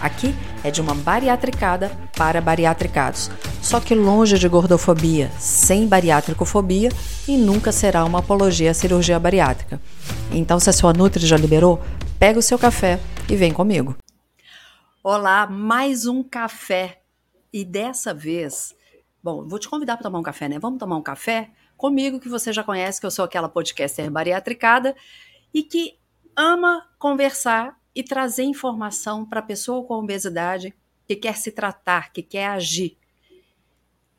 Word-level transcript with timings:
Aqui 0.00 0.34
é 0.64 0.70
de 0.70 0.80
uma 0.80 0.94
bariatricada 0.94 1.90
para 2.16 2.40
bariatricados, 2.40 3.30
só 3.60 3.78
que 3.78 3.94
longe 3.94 4.38
de 4.38 4.48
gordofobia, 4.48 5.30
sem 5.38 5.86
bariátricofobia 5.86 6.88
e 7.28 7.36
nunca 7.36 7.70
será 7.70 8.02
uma 8.04 8.20
apologia 8.20 8.70
à 8.70 8.74
cirurgia 8.74 9.18
bariátrica. 9.18 9.78
Então, 10.32 10.58
se 10.58 10.70
a 10.70 10.72
sua 10.72 10.94
Nutri 10.94 11.26
já 11.26 11.36
liberou, 11.36 11.82
pega 12.18 12.38
o 12.38 12.42
seu 12.42 12.58
café 12.58 12.98
e 13.28 13.36
vem 13.36 13.52
comigo. 13.52 13.94
Olá, 15.04 15.46
mais 15.46 16.06
um 16.06 16.22
café. 16.22 17.02
E 17.52 17.62
dessa 17.62 18.14
vez, 18.14 18.74
bom, 19.22 19.46
vou 19.46 19.58
te 19.58 19.68
convidar 19.68 19.96
para 19.96 20.04
tomar 20.04 20.18
um 20.18 20.22
café, 20.22 20.48
né? 20.48 20.58
Vamos 20.58 20.78
tomar 20.78 20.96
um 20.96 21.02
café 21.02 21.50
comigo, 21.76 22.20
que 22.20 22.28
você 22.28 22.52
já 22.52 22.64
conhece, 22.64 23.00
que 23.00 23.06
eu 23.06 23.10
sou 23.10 23.24
aquela 23.24 23.48
podcaster 23.48 24.10
bariatricada 24.10 24.94
e 25.52 25.62
que 25.62 25.98
ama 26.36 26.86
conversar 26.98 27.79
e 28.00 28.02
trazer 28.02 28.44
informação 28.44 29.26
para 29.26 29.40
a 29.40 29.42
pessoa 29.42 29.86
com 29.86 29.94
obesidade 29.94 30.74
que 31.06 31.14
quer 31.14 31.36
se 31.36 31.52
tratar, 31.52 32.12
que 32.12 32.22
quer 32.22 32.46
agir. 32.46 32.96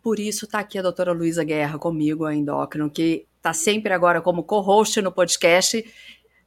Por 0.03 0.19
isso 0.19 0.45
está 0.45 0.59
aqui 0.59 0.77
a 0.77 0.83
doutora 0.83 1.11
Luísa 1.11 1.43
Guerra 1.43 1.79
comigo, 1.79 2.25
a 2.25 2.35
endócrino, 2.35 2.91
que 2.91 3.27
está 3.37 3.53
sempre 3.53 3.91
agora 3.91 4.21
como 4.21 4.43
co-host 4.43 5.01
no 5.01 5.11
podcast. 5.11 5.83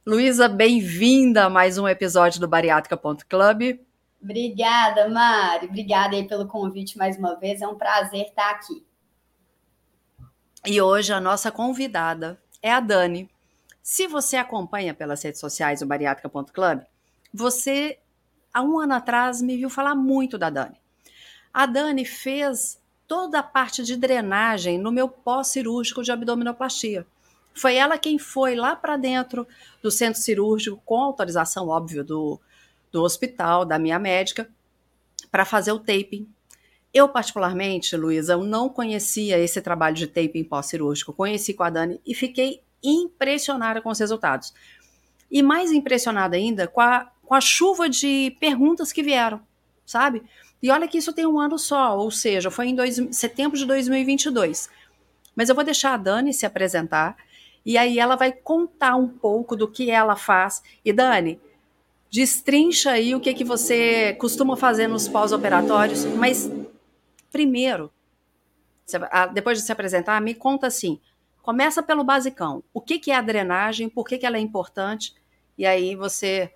Luísa, 0.05 0.47
bem-vinda 0.47 1.45
a 1.45 1.49
mais 1.49 1.77
um 1.77 1.85
episódio 1.85 2.39
do 2.39 2.47
Bariátrica.club. 2.47 3.81
Obrigada, 4.23 5.09
Mari. 5.09 5.65
Obrigada 5.65 6.15
aí 6.15 6.25
pelo 6.25 6.47
convite 6.47 6.97
mais 6.97 7.17
uma 7.17 7.35
vez. 7.35 7.61
É 7.61 7.67
um 7.67 7.75
prazer 7.75 8.27
estar 8.27 8.49
aqui. 8.51 8.85
E 10.65 10.81
hoje 10.81 11.11
a 11.11 11.19
nossa 11.19 11.51
convidada 11.51 12.41
é 12.61 12.71
a 12.71 12.79
Dani. 12.79 13.29
Se 13.83 14.07
você 14.07 14.37
acompanha 14.37 14.93
pelas 14.93 15.21
redes 15.21 15.41
sociais 15.41 15.81
o 15.81 15.85
Bariátrica.club, 15.85 16.83
você, 17.35 17.99
há 18.53 18.61
um 18.61 18.79
ano 18.79 18.93
atrás, 18.93 19.41
me 19.41 19.57
viu 19.57 19.69
falar 19.69 19.93
muito 19.93 20.37
da 20.37 20.49
Dani. 20.49 20.79
A 21.53 21.65
Dani 21.65 22.05
fez 22.05 22.81
toda 23.07 23.39
a 23.39 23.43
parte 23.43 23.83
de 23.83 23.95
drenagem 23.95 24.77
no 24.77 24.91
meu 24.91 25.09
pós-cirúrgico 25.09 26.01
de 26.01 26.11
abdominoplastia. 26.11 27.05
Foi 27.53 27.75
ela 27.75 27.97
quem 27.97 28.17
foi 28.17 28.55
lá 28.55 28.75
para 28.75 28.97
dentro 28.97 29.47
do 29.81 29.91
centro 29.91 30.21
cirúrgico, 30.21 30.81
com 30.85 31.01
autorização, 31.01 31.67
óbvio, 31.67 32.03
do, 32.03 32.39
do 32.91 33.03
hospital, 33.03 33.65
da 33.65 33.77
minha 33.77 33.99
médica, 33.99 34.49
para 35.31 35.45
fazer 35.45 35.71
o 35.71 35.79
taping. 35.79 36.27
Eu, 36.93 37.09
particularmente, 37.09 37.95
Luísa, 37.95 38.33
eu 38.33 38.43
não 38.43 38.69
conhecia 38.69 39.37
esse 39.37 39.61
trabalho 39.61 39.95
de 39.95 40.07
taping 40.07 40.43
pós-cirúrgico. 40.43 41.13
Conheci 41.13 41.53
com 41.53 41.63
a 41.63 41.69
Dani 41.69 41.99
e 42.05 42.15
fiquei 42.15 42.61
impressionada 42.81 43.81
com 43.81 43.89
os 43.89 43.99
resultados. 43.99 44.53
E 45.29 45.41
mais 45.41 45.71
impressionada 45.71 46.37
ainda 46.37 46.67
com 46.67 46.81
a 46.81 47.11
com 47.25 47.33
a 47.33 47.41
chuva 47.41 47.89
de 47.89 48.35
perguntas 48.39 48.91
que 48.91 49.03
vieram, 49.03 49.41
sabe? 49.85 50.23
E 50.61 50.71
olha 50.71 50.87
que 50.87 50.97
isso 50.97 51.13
tem 51.13 51.25
um 51.25 51.39
ano 51.39 51.59
só, 51.59 51.97
ou 51.97 52.09
seja, 52.09 52.49
foi 52.49 52.67
em 52.67 52.75
dois, 52.75 52.99
setembro 53.11 53.57
de 53.57 53.65
2022. 53.65 54.69
Mas 55.35 55.49
eu 55.49 55.55
vou 55.55 55.63
deixar 55.63 55.93
a 55.93 55.97
Dani 55.97 56.33
se 56.33 56.45
apresentar 56.45 57.17
e 57.65 57.77
aí 57.77 57.99
ela 57.99 58.15
vai 58.15 58.31
contar 58.31 58.95
um 58.95 59.07
pouco 59.07 59.55
do 59.55 59.67
que 59.67 59.89
ela 59.89 60.15
faz. 60.15 60.61
E 60.83 60.93
Dani, 60.93 61.39
destrincha 62.11 62.91
aí 62.91 63.15
o 63.15 63.19
que, 63.19 63.33
que 63.33 63.43
você 63.43 64.13
costuma 64.13 64.55
fazer 64.55 64.87
nos 64.87 65.07
pós-operatórios, 65.07 66.05
mas 66.05 66.49
primeiro, 67.31 67.91
depois 69.33 69.57
de 69.57 69.65
se 69.65 69.71
apresentar, 69.71 70.21
me 70.21 70.33
conta 70.33 70.67
assim, 70.67 70.99
começa 71.41 71.83
pelo 71.83 72.03
basicão, 72.03 72.63
o 72.73 72.79
que, 72.79 72.99
que 72.99 73.11
é 73.11 73.15
a 73.15 73.21
drenagem, 73.21 73.89
por 73.89 74.07
que, 74.07 74.17
que 74.17 74.25
ela 74.25 74.37
é 74.37 74.39
importante, 74.39 75.13
e 75.57 75.65
aí 75.65 75.95
você 75.95 76.53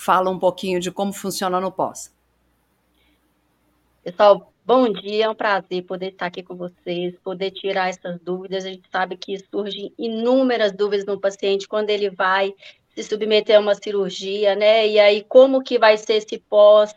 fala 0.00 0.30
um 0.30 0.38
pouquinho 0.38 0.80
de 0.80 0.90
como 0.90 1.12
funciona 1.12 1.60
no 1.60 1.70
pós. 1.70 2.10
Pessoal, 4.02 4.50
bom 4.64 4.90
dia, 4.90 5.26
é 5.26 5.28
um 5.28 5.34
prazer 5.34 5.82
poder 5.82 6.12
estar 6.12 6.24
aqui 6.24 6.42
com 6.42 6.56
vocês, 6.56 7.14
poder 7.22 7.50
tirar 7.50 7.90
essas 7.90 8.18
dúvidas. 8.18 8.64
A 8.64 8.70
gente 8.70 8.88
sabe 8.90 9.18
que 9.18 9.38
surgem 9.50 9.92
inúmeras 9.98 10.72
dúvidas 10.72 11.04
no 11.04 11.20
paciente 11.20 11.68
quando 11.68 11.90
ele 11.90 12.08
vai 12.08 12.54
se 12.94 13.02
submeter 13.02 13.58
a 13.58 13.60
uma 13.60 13.74
cirurgia, 13.74 14.54
né? 14.54 14.88
E 14.88 14.98
aí, 14.98 15.22
como 15.22 15.62
que 15.62 15.78
vai 15.78 15.98
ser 15.98 16.14
esse 16.14 16.38
pós? 16.38 16.94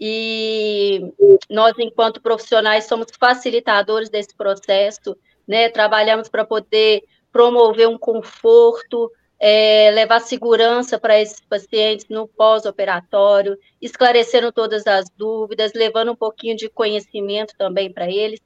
E 0.00 1.12
nós, 1.48 1.74
enquanto 1.78 2.20
profissionais, 2.20 2.86
somos 2.86 3.06
facilitadores 3.16 4.10
desse 4.10 4.34
processo, 4.34 5.16
né? 5.46 5.68
Trabalhamos 5.68 6.28
para 6.28 6.44
poder 6.44 7.04
promover 7.30 7.88
um 7.88 7.96
conforto, 7.96 9.08
é, 9.40 9.90
levar 9.92 10.20
segurança 10.20 10.98
para 10.98 11.20
esses 11.20 11.40
pacientes 11.40 12.06
no 12.08 12.26
pós-operatório, 12.26 13.58
esclarecendo 13.80 14.52
todas 14.52 14.86
as 14.86 15.10
dúvidas, 15.10 15.72
levando 15.74 16.12
um 16.12 16.16
pouquinho 16.16 16.56
de 16.56 16.68
conhecimento 16.68 17.54
também 17.56 17.92
para 17.92 18.10
eles. 18.10 18.40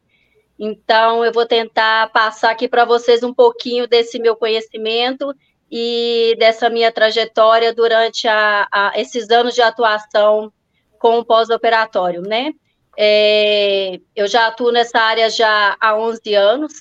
Então, 0.59 1.25
eu 1.25 1.33
vou 1.33 1.47
tentar 1.47 2.11
passar 2.11 2.51
aqui 2.51 2.69
para 2.69 2.85
vocês 2.85 3.23
um 3.23 3.33
pouquinho 3.33 3.87
desse 3.87 4.19
meu 4.19 4.35
conhecimento 4.35 5.33
e 5.71 6.35
dessa 6.39 6.69
minha 6.69 6.91
trajetória 6.91 7.73
durante 7.73 8.27
a, 8.27 8.67
a, 8.73 8.93
esses 8.97 9.31
anos 9.31 9.55
de 9.55 9.63
atuação 9.63 10.53
com 10.99 11.19
o 11.19 11.25
pós-operatório, 11.25 12.23
né? 12.23 12.53
É, 12.97 14.01
eu 14.17 14.27
já 14.27 14.49
atuo 14.49 14.73
nessa 14.73 14.99
área 14.99 15.31
já 15.31 15.77
há 15.79 15.97
11 15.97 16.35
anos 16.35 16.73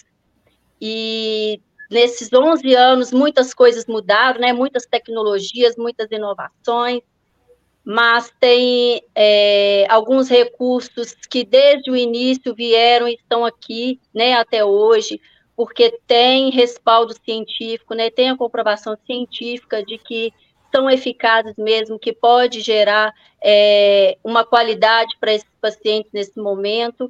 e 0.82 1.62
nesses 1.90 2.32
11 2.32 2.74
anos, 2.76 3.12
muitas 3.12 3.54
coisas 3.54 3.86
mudaram, 3.86 4.40
né? 4.40 4.54
Muitas 4.54 4.86
tecnologias, 4.86 5.76
muitas 5.78 6.10
inovações, 6.12 7.02
mas 7.84 8.32
tem 8.40 9.02
é, 9.16 9.86
alguns 9.90 10.30
recursos 10.30 11.16
que 11.30 11.46
desde 11.46 11.90
o 11.90 11.96
início 11.96 12.54
vieram 12.54 13.08
e 13.08 13.14
estão 13.14 13.46
aqui, 13.46 14.00
né? 14.14 14.34
Até 14.34 14.66
hoje, 14.66 15.22
porque 15.56 15.98
tem 16.06 16.52
respaldo 16.52 17.14
científico, 17.24 17.94
né? 17.94 18.10
Tem 18.10 18.30
a 18.30 18.38
comprovação 18.38 18.98
científica 19.06 19.82
de 19.84 19.98
que 19.98 20.34
são 20.76 20.90
eficazes 20.90 21.56
mesmo, 21.58 21.98
que 21.98 22.12
pode 22.12 22.60
gerar 22.62 23.14
é, 23.42 24.18
uma 24.24 24.46
qualidade 24.46 25.16
para 25.20 25.34
esses 25.34 25.50
pacientes 25.62 26.12
nesse 26.12 26.38
momento. 26.38 27.10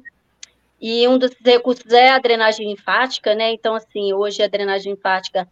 E 0.80 1.06
um 1.08 1.18
dos 1.18 1.32
recursos 1.44 1.92
é 1.92 2.10
a 2.10 2.18
drenagem 2.18 2.68
linfática, 2.68 3.34
né? 3.34 3.52
Então, 3.52 3.74
assim, 3.74 4.12
hoje 4.12 4.42
a 4.42 4.48
drenagem 4.48 4.92
linfática 4.92 5.48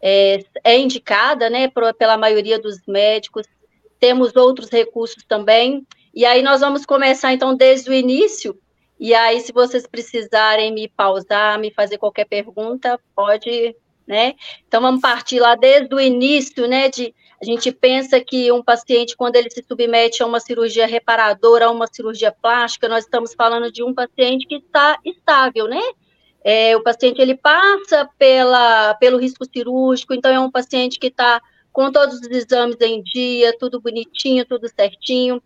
é, 0.00 0.44
é 0.62 0.78
indicada, 0.78 1.48
né, 1.48 1.68
por, 1.68 1.92
pela 1.94 2.16
maioria 2.16 2.58
dos 2.58 2.78
médicos. 2.86 3.46
Temos 3.98 4.36
outros 4.36 4.70
recursos 4.70 5.24
também. 5.24 5.86
E 6.14 6.24
aí 6.24 6.42
nós 6.42 6.60
vamos 6.60 6.84
começar, 6.84 7.32
então, 7.32 7.54
desde 7.54 7.90
o 7.90 7.94
início. 7.94 8.58
E 8.98 9.14
aí, 9.14 9.40
se 9.40 9.52
vocês 9.52 9.86
precisarem 9.86 10.72
me 10.72 10.88
pausar, 10.88 11.58
me 11.58 11.70
fazer 11.70 11.98
qualquer 11.98 12.26
pergunta, 12.26 12.98
pode, 13.14 13.76
né? 14.06 14.34
Então, 14.66 14.80
vamos 14.80 15.00
partir 15.00 15.40
lá 15.40 15.54
desde 15.54 15.94
o 15.94 16.00
início, 16.00 16.66
né, 16.66 16.88
de 16.88 17.14
a 17.40 17.44
gente 17.44 17.70
pensa 17.70 18.18
que 18.18 18.50
um 18.50 18.62
paciente, 18.62 19.16
quando 19.16 19.36
ele 19.36 19.50
se 19.50 19.62
submete 19.62 20.22
a 20.22 20.26
uma 20.26 20.40
cirurgia 20.40 20.86
reparadora, 20.86 21.66
a 21.66 21.70
uma 21.70 21.86
cirurgia 21.86 22.32
plástica, 22.32 22.88
nós 22.88 23.04
estamos 23.04 23.34
falando 23.34 23.70
de 23.70 23.82
um 23.82 23.92
paciente 23.92 24.46
que 24.46 24.56
está 24.56 24.98
estável, 25.04 25.66
né? 25.68 25.82
É, 26.42 26.76
o 26.76 26.82
paciente 26.82 27.20
ele 27.20 27.34
passa 27.34 28.08
pela, 28.18 28.94
pelo 28.94 29.18
risco 29.18 29.44
cirúrgico, 29.44 30.14
então 30.14 30.30
é 30.30 30.40
um 30.40 30.50
paciente 30.50 30.98
que 30.98 31.08
está 31.08 31.42
com 31.72 31.92
todos 31.92 32.20
os 32.20 32.28
exames 32.28 32.76
em 32.80 33.02
dia, 33.02 33.54
tudo 33.58 33.80
bonitinho, 33.80 34.46
tudo 34.46 34.66
certinho. 34.68 35.42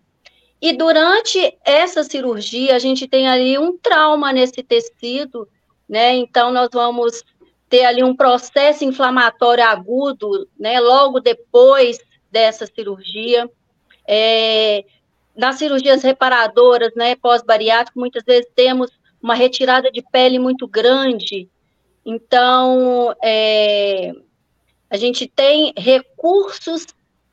E 0.63 0.73
durante 0.73 1.59
essa 1.65 2.05
cirurgia, 2.05 2.77
a 2.77 2.79
gente 2.79 3.09
tem 3.09 3.27
ali 3.27 3.59
um 3.59 3.77
trauma 3.77 4.33
nesse 4.33 4.63
tecido, 4.63 5.49
né? 5.89 6.15
Então, 6.15 6.53
nós 6.53 6.69
vamos 6.73 7.25
ter 7.70 7.84
ali 7.84 8.02
um 8.02 8.14
processo 8.14 8.84
inflamatório 8.84 9.64
agudo, 9.64 10.49
né, 10.58 10.81
logo 10.81 11.20
depois 11.20 11.99
dessa 12.31 12.67
cirurgia. 12.67 13.49
É, 14.06 14.84
nas 15.37 15.56
cirurgias 15.56 16.02
reparadoras, 16.02 16.93
né, 16.96 17.14
pós-bariátrico, 17.14 17.99
muitas 17.99 18.25
vezes 18.25 18.50
temos 18.55 18.90
uma 19.22 19.34
retirada 19.34 19.90
de 19.90 20.02
pele 20.02 20.38
muito 20.38 20.67
grande. 20.67 21.49
Então, 22.05 23.14
é, 23.22 24.12
a 24.90 24.96
gente 24.96 25.28
tem 25.28 25.72
recursos 25.76 26.87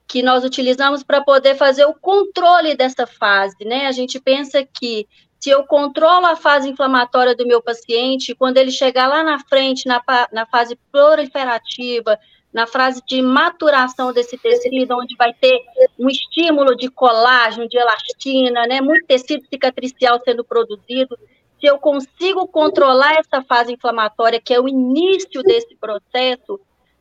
que 0.07 0.21
nós 0.21 0.43
utilizamos 0.43 1.03
para 1.03 1.21
poder 1.21 1.55
fazer 1.55 1.85
o 1.85 1.95
controle 1.95 2.75
dessa 2.75 3.07
fase, 3.07 3.65
né? 3.65 3.87
A 3.87 3.91
gente 3.91 4.19
pensa 4.19 4.63
que 4.63 5.07
se 5.39 5.49
eu 5.49 5.63
controlo 5.65 6.25
a 6.25 6.35
fase 6.35 6.69
inflamatória 6.69 7.35
do 7.35 7.45
meu 7.45 7.61
paciente, 7.61 8.35
quando 8.35 8.57
ele 8.57 8.71
chegar 8.71 9.07
lá 9.07 9.23
na 9.23 9.39
frente, 9.39 9.87
na, 9.87 10.01
na 10.31 10.45
fase 10.45 10.77
proliferativa, 10.91 12.17
na 12.51 12.65
fase 12.65 13.01
de 13.05 13.21
maturação 13.21 14.11
desse 14.11 14.37
tecido, 14.37 14.97
onde 14.97 15.15
vai 15.15 15.33
ter 15.33 15.61
um 15.99 16.09
estímulo 16.09 16.75
de 16.75 16.89
colágeno, 16.89 17.67
de 17.67 17.77
elastina, 17.77 18.65
né, 18.65 18.81
muito 18.81 19.05
tecido 19.05 19.45
cicatricial 19.47 20.19
sendo 20.23 20.43
produzido, 20.43 21.17
se 21.59 21.65
eu 21.65 21.77
consigo 21.77 22.47
controlar 22.47 23.15
essa 23.15 23.43
fase 23.43 23.73
inflamatória, 23.73 24.41
que 24.41 24.53
é 24.53 24.59
o 24.59 24.67
início 24.67 25.41
desse 25.43 25.75
processo, 25.75 26.59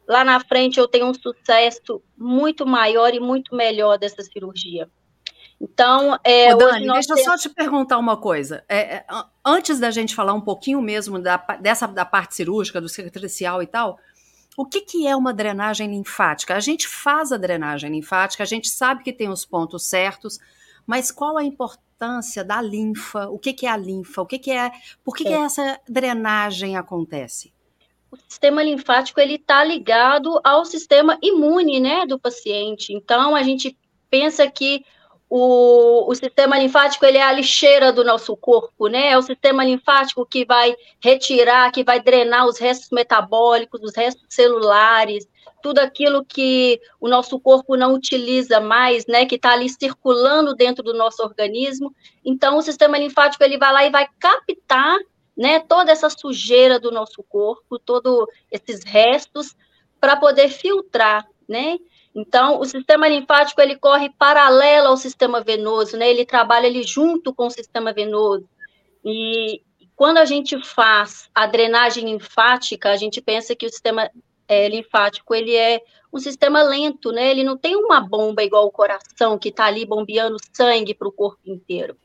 lá 0.09 0.25
na 0.25 0.41
frente 0.41 0.79
eu 0.79 0.89
tenho 0.89 1.07
um 1.07 1.15
sucesso 1.15 2.03
muito 2.17 2.67
maior 2.67 3.15
e 3.15 3.21
muito 3.21 3.55
melhor 3.55 3.99
dessa 3.99 4.23
cirurgia. 4.23 4.89
Então, 5.61 6.19
é, 6.23 6.55
Ô, 6.55 6.59
Dani, 6.59 6.87
deixa 6.87 7.15
eu 7.15 7.19
só 7.19 7.37
te 7.37 7.49
perguntar 7.49 7.99
uma 7.99 8.17
coisa. 8.17 8.63
É, 8.69 8.97
é, 8.97 9.07
antes 9.45 9.81
da 9.81 9.91
gente 9.91 10.15
falar 10.15 10.35
um 10.35 10.41
pouquinho 10.41 10.83
mesmo 10.83 11.19
da, 11.19 11.37
dessa 11.61 11.87
da 11.87 12.05
parte 12.05 12.35
cirúrgica, 12.35 12.81
do 12.81 12.89
cicatricial 12.89 13.63
e 13.63 13.67
tal, 13.67 13.99
o 14.57 14.65
que, 14.67 14.81
que 14.83 15.07
é 15.07 15.17
uma 15.17 15.33
drenagem 15.33 15.91
linfática? 15.91 16.55
A 16.55 16.61
gente 16.61 16.87
faz 16.87 17.33
a 17.33 17.37
drenagem 17.37 17.91
linfática, 17.91 18.43
a 18.43 18.47
gente 18.47 18.69
sabe 18.69 19.03
que 19.03 19.13
tem 19.13 19.29
os 19.29 19.45
pontos 19.45 19.85
certos, 19.85 20.39
mas 20.87 21.11
qual 21.11 21.37
a 21.37 21.45
importância 21.45 22.45
da 22.45 22.61
linfa? 22.61 23.29
O 23.29 23.39
que, 23.39 23.53
que 23.53 23.67
é 23.67 23.71
a 23.71 23.77
linfa? 23.77 24.23
O 24.23 24.27
que, 24.27 24.39
que 24.39 24.51
é? 24.51 24.71
Por 25.03 25.17
que, 25.17 25.27
é. 25.27 25.29
que 25.29 25.35
essa 25.35 25.81
drenagem 25.89 26.77
acontece? 26.77 27.53
O 28.11 28.17
sistema 28.29 28.63
linfático 28.63 29.21
ele 29.21 29.35
está 29.35 29.65
ligado 29.65 30.41
ao 30.45 30.65
sistema 30.65 31.19
imune, 31.23 31.81
né, 31.81 32.07
do 32.07 32.19
paciente. 32.19 32.93
Então 32.93 33.35
a 33.35 33.43
gente 33.43 33.77
pensa 34.09 34.51
que 34.51 34.85
o, 35.29 36.11
o 36.11 36.15
sistema 36.15 36.59
linfático 36.59 37.05
ele 37.05 37.19
é 37.19 37.23
a 37.23 37.33
lixeira 37.33 37.93
do 37.93 38.05
nosso 38.05 38.37
corpo, 38.37 38.87
né? 38.87 39.09
É 39.09 39.19
o 39.19 39.23
sistema 39.23 39.65
linfático 39.65 40.25
que 40.25 40.45
vai 40.45 40.75
retirar, 41.01 41.73
que 41.73 41.83
vai 41.83 42.01
drenar 42.01 42.47
os 42.47 42.59
restos 42.59 42.91
metabólicos, 42.93 43.83
os 43.83 43.95
restos 43.97 44.25
celulares, 44.29 45.29
tudo 45.61 45.81
aquilo 45.81 46.25
que 46.25 46.81
o 47.01 47.09
nosso 47.09 47.41
corpo 47.41 47.77
não 47.77 47.95
utiliza 47.95 48.61
mais, 48.61 49.05
né? 49.07 49.27
Que 49.27 49.35
está 49.35 49.53
ali 49.53 49.69
circulando 49.69 50.55
dentro 50.55 50.83
do 50.83 50.95
nosso 50.95 51.23
organismo. 51.25 51.93
Então, 52.25 52.57
o 52.57 52.63
sistema 52.63 52.97
linfático 52.97 53.43
ele 53.43 53.59
vai 53.59 53.73
lá 53.73 53.85
e 53.85 53.91
vai 53.91 54.07
captar, 54.21 54.97
né? 55.37 55.59
Toda 55.59 55.91
essa 55.91 56.09
sujeira 56.09 56.79
do 56.79 56.93
nosso 56.93 57.21
corpo, 57.25 57.81
todos 57.81 58.29
esses 58.51 58.85
restos, 58.85 59.57
para 60.01 60.17
poder 60.17 60.51
filtrar, 60.51 61.27
né? 61.49 61.79
Então, 62.17 62.59
o 62.59 62.65
sistema 62.65 63.07
linfático 63.07 63.61
ele 63.61 63.77
corre 63.77 64.09
paralelo 64.09 64.89
ao 64.89 64.97
sistema 64.97 65.43
venoso, 65.43 65.99
né? 65.99 66.09
Ele 66.09 66.25
trabalha 66.25 66.67
ele 66.67 66.83
junto 66.83 67.35
com 67.35 67.47
o 67.47 67.51
sistema 67.51 67.93
venoso. 67.93 68.49
E 69.05 69.61
quando 69.95 70.17
a 70.17 70.25
gente 70.25 70.59
faz 70.65 71.29
a 71.35 71.47
drenagem 71.47 72.07
linfática, 72.07 72.91
a 72.91 72.97
gente 72.97 73.21
pensa 73.21 73.55
que 73.55 73.67
o 73.67 73.69
sistema 73.69 74.11
é, 74.49 74.67
linfático 74.67 75.35
ele 75.35 75.55
é 75.55 75.83
um 76.11 76.19
sistema 76.19 76.63
lento, 76.63 77.13
né? 77.13 77.31
Ele 77.31 77.45
não 77.45 77.59
tem 77.59 77.77
uma 77.77 78.01
bomba 78.01 78.43
igual 78.43 78.65
o 78.65 78.73
coração 78.73 79.39
que 79.39 79.51
está 79.51 79.67
ali 79.67 79.85
bombeando 79.85 80.39
sangue 80.55 80.95
para 80.95 81.09
o 81.09 81.13
corpo 81.13 81.41
inteiro. 81.45 81.99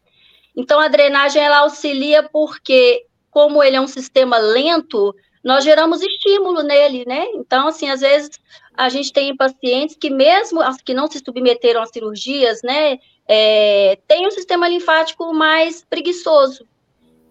Então, 0.54 0.82
a 0.82 0.90
drenagem 0.90 1.42
ela 1.42 1.60
auxilia 1.60 2.22
porque, 2.22 3.06
como 3.30 3.64
ele 3.64 3.78
é 3.78 3.82
um 3.82 3.88
sistema 3.88 4.38
lento, 4.38 5.16
nós 5.44 5.64
geramos 5.64 6.02
estímulo 6.02 6.62
nele, 6.62 7.04
né? 7.06 7.26
Então, 7.34 7.68
assim, 7.68 7.90
às 7.90 8.02
vezes 8.02 8.40
a 8.76 8.90
gente 8.90 9.12
tem 9.12 9.36
pacientes 9.36 9.96
que, 9.96 10.10
mesmo 10.10 10.62
as 10.62 10.78
que 10.82 10.94
não 10.94 11.08
se 11.08 11.20
submeteram 11.20 11.82
a 11.82 11.86
cirurgias, 11.86 12.62
né, 12.64 13.00
é, 13.28 13.98
tem 14.08 14.28
um 14.28 14.32
sistema 14.32 14.68
linfático 14.68 15.34
mais 15.34 15.86
preguiçoso. 15.90 16.66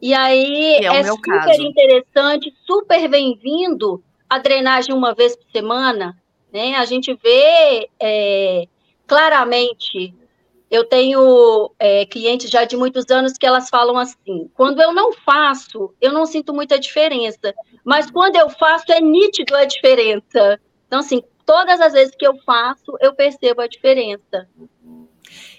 E 0.03 0.15
aí 0.15 0.77
é, 0.77 0.87
é 0.87 1.05
super 1.05 1.41
caso. 1.41 1.63
interessante, 1.63 2.53
super 2.67 3.09
bem-vindo 3.09 4.03
a 4.29 4.39
drenagem 4.39 4.95
uma 4.95 5.13
vez 5.13 5.37
por 5.37 5.45
semana, 5.51 6.17
né? 6.53 6.77
A 6.77 6.85
gente 6.85 7.13
vê 7.23 7.89
é, 8.01 8.65
claramente. 9.07 10.15
Eu 10.71 10.85
tenho 10.85 11.73
é, 11.79 12.07
clientes 12.07 12.49
já 12.49 12.65
de 12.65 12.77
muitos 12.77 13.11
anos 13.11 13.33
que 13.33 13.45
elas 13.45 13.69
falam 13.69 13.99
assim: 13.99 14.49
quando 14.55 14.81
eu 14.81 14.93
não 14.93 15.13
faço, 15.13 15.93
eu 16.01 16.13
não 16.13 16.25
sinto 16.27 16.55
muita 16.55 16.79
diferença, 16.79 17.53
mas 17.85 18.11
quando 18.11 18.37
eu 18.37 18.49
faço, 18.49 18.93
é 18.93 19.01
nítido 19.01 19.57
a 19.57 19.65
diferença. 19.65 20.61
Então, 20.87 21.01
assim, 21.01 21.23
todas 21.45 21.81
as 21.81 21.93
vezes 21.93 22.15
que 22.17 22.27
eu 22.27 22.37
faço, 22.45 22.97
eu 23.01 23.13
percebo 23.13 23.61
a 23.61 23.67
diferença. 23.67 24.49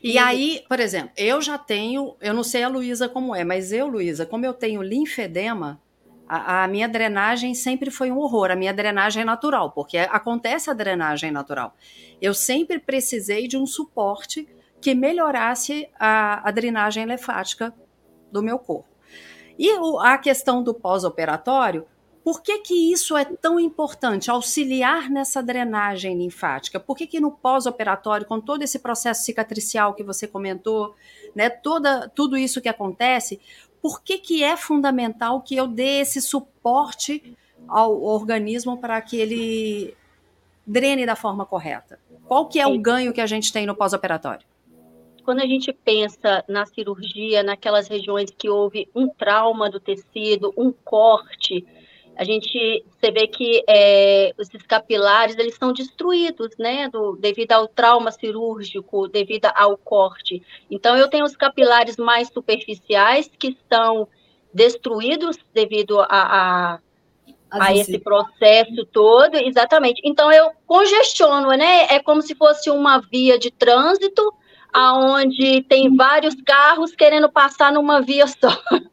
E 0.02 0.18
aí, 0.18 0.63
por 0.68 0.80
exemplo, 0.80 1.12
eu 1.16 1.42
já 1.42 1.58
tenho, 1.58 2.16
eu 2.22 2.34
não 2.34 2.44
sei 2.44 2.63
a 2.63 2.68
Luísa 2.68 3.08
como 3.08 3.36
é, 3.36 3.44
mas 3.44 3.72
eu, 3.72 3.88
Luísa, 3.88 4.25
como 4.25 4.46
eu 4.46 4.54
tenho 4.54 4.81
linfedema, 4.81 5.81
a, 6.28 6.63
a, 6.63 6.68
minha 6.68 6.88
drenagem 6.88 7.54
sempre 7.54 7.92
foi 7.92 8.10
um 8.10 8.18
horror. 8.18 8.52
A 8.52 8.56
minha 8.56 8.74
drenagem 8.74 9.24
é 9.24 9.25
natural, 9.25 9.72
porque 9.72 9.98
acontece 9.98 10.69
a 10.69 10.74
drenagem 10.74 11.30
natural. 11.30 11.75
Eu 12.22 12.34
sempre 12.34 12.80
precisei 12.80 13.48
de 13.48 13.58
um 13.58 13.66
suporte 13.66 14.48
que 14.81 14.95
melhorasse 14.95 15.88
a, 16.00 16.48
a 16.48 16.51
drenagem 16.51 17.06
linfática 17.06 17.74
do 18.31 18.42
meu 18.42 18.57
corpo. 18.57 18.89
E 19.57 19.72
o, 19.78 20.00
a 20.00 20.18
questão 20.18 20.63
do 20.63 20.74
pós-operatório, 20.74 21.86
por 22.24 22.42
que, 22.42 22.60
que 22.60 22.92
isso 22.92 23.16
é 23.18 23.25
tão 23.25 23.60
importante, 23.60 24.30
auxiliar 24.30 25.10
nessa 25.10 25.42
drenagem 25.42 26.18
linfática? 26.18 26.80
Por 26.80 26.95
que, 26.95 27.07
que 27.07 27.19
no 27.19 27.31
pós-operatório, 27.31 28.25
com 28.25 28.39
todo 28.39 28.63
esse 28.63 28.80
processo 28.80 29.24
cicatricial 29.24 29.94
que 29.94 30.04
você 30.04 30.28
comentou, 30.28 30.95
né, 31.36 31.50
toda, 31.50 32.10
tudo 32.10 32.38
isso 32.38 32.62
que 32.62 32.69
acontece, 32.69 33.39
por 33.81 34.01
que, 34.04 34.18
que 34.18 34.44
é 34.44 34.56
fundamental 34.56 35.42
que 35.42 35.56
eu 35.56 35.68
dê 35.68 36.01
esse 36.01 36.22
suporte 36.22 37.36
ao 37.68 38.01
organismo 38.04 38.77
para 38.77 39.01
que 39.01 39.18
ele 39.18 39.95
drene 40.66 41.06
da 41.06 41.16
forma 41.16 41.45
correta? 41.45 42.00
Qual 42.27 42.48
que 42.48 42.60
é 42.60 42.68
o 42.68 42.80
ganho 42.80 43.13
que 43.13 43.22
a 43.22 43.25
gente 43.25 43.51
tem 43.51 43.66
no 43.66 43.75
pós-operatório? 43.75 44.45
Quando 45.23 45.39
a 45.39 45.45
gente 45.45 45.71
pensa 45.71 46.44
na 46.47 46.65
cirurgia, 46.65 47.44
naquelas 47.44 47.88
regiões 47.88 48.31
que 48.31 48.50
houve 48.50 48.89
um 48.95 49.07
trauma 49.07 49.69
do 49.69 49.79
tecido, 49.79 50.53
um 50.57 50.71
corte, 50.71 51.65
a 52.15 52.23
gente 52.23 52.83
você 52.89 53.12
vê 53.12 53.27
que 53.27 53.63
é, 53.68 54.33
esses 54.38 54.62
capilares 54.63 55.38
eles 55.38 55.56
são 55.56 55.73
destruídos, 55.73 56.51
né, 56.57 56.89
do, 56.89 57.15
devido 57.15 57.51
ao 57.53 57.68
trauma 57.68 58.12
cirúrgico, 58.12 59.07
devido 59.07 59.45
ao 59.56 59.77
corte. 59.77 60.44
Então 60.69 60.97
eu 60.97 61.09
tenho 61.09 61.25
os 61.25 61.35
capilares 61.35 61.97
mais 61.97 62.27
superficiais 62.27 63.29
que 63.39 63.50
estão 63.50 64.07
destruídos 64.53 65.38
devido 65.53 66.00
a, 66.00 66.06
a, 66.09 66.79
a 67.50 67.75
esse 67.75 67.97
processo 67.97 68.86
todo, 68.91 69.36
exatamente. 69.38 70.01
Então 70.03 70.31
eu 70.31 70.51
congestiono, 70.67 71.50
né? 71.50 71.88
É 71.89 72.00
como 72.00 72.22
se 72.22 72.36
fosse 72.36 72.69
uma 72.69 73.00
via 73.00 73.39
de 73.39 73.50
trânsito 73.50 74.22
aonde 74.74 75.63
tem 75.63 75.96
vários 75.96 76.36
carros 76.46 76.96
querendo 76.96 77.32
passar 77.32 77.72
numa 77.72 78.01
via 78.01 78.28
só. 78.28 78.50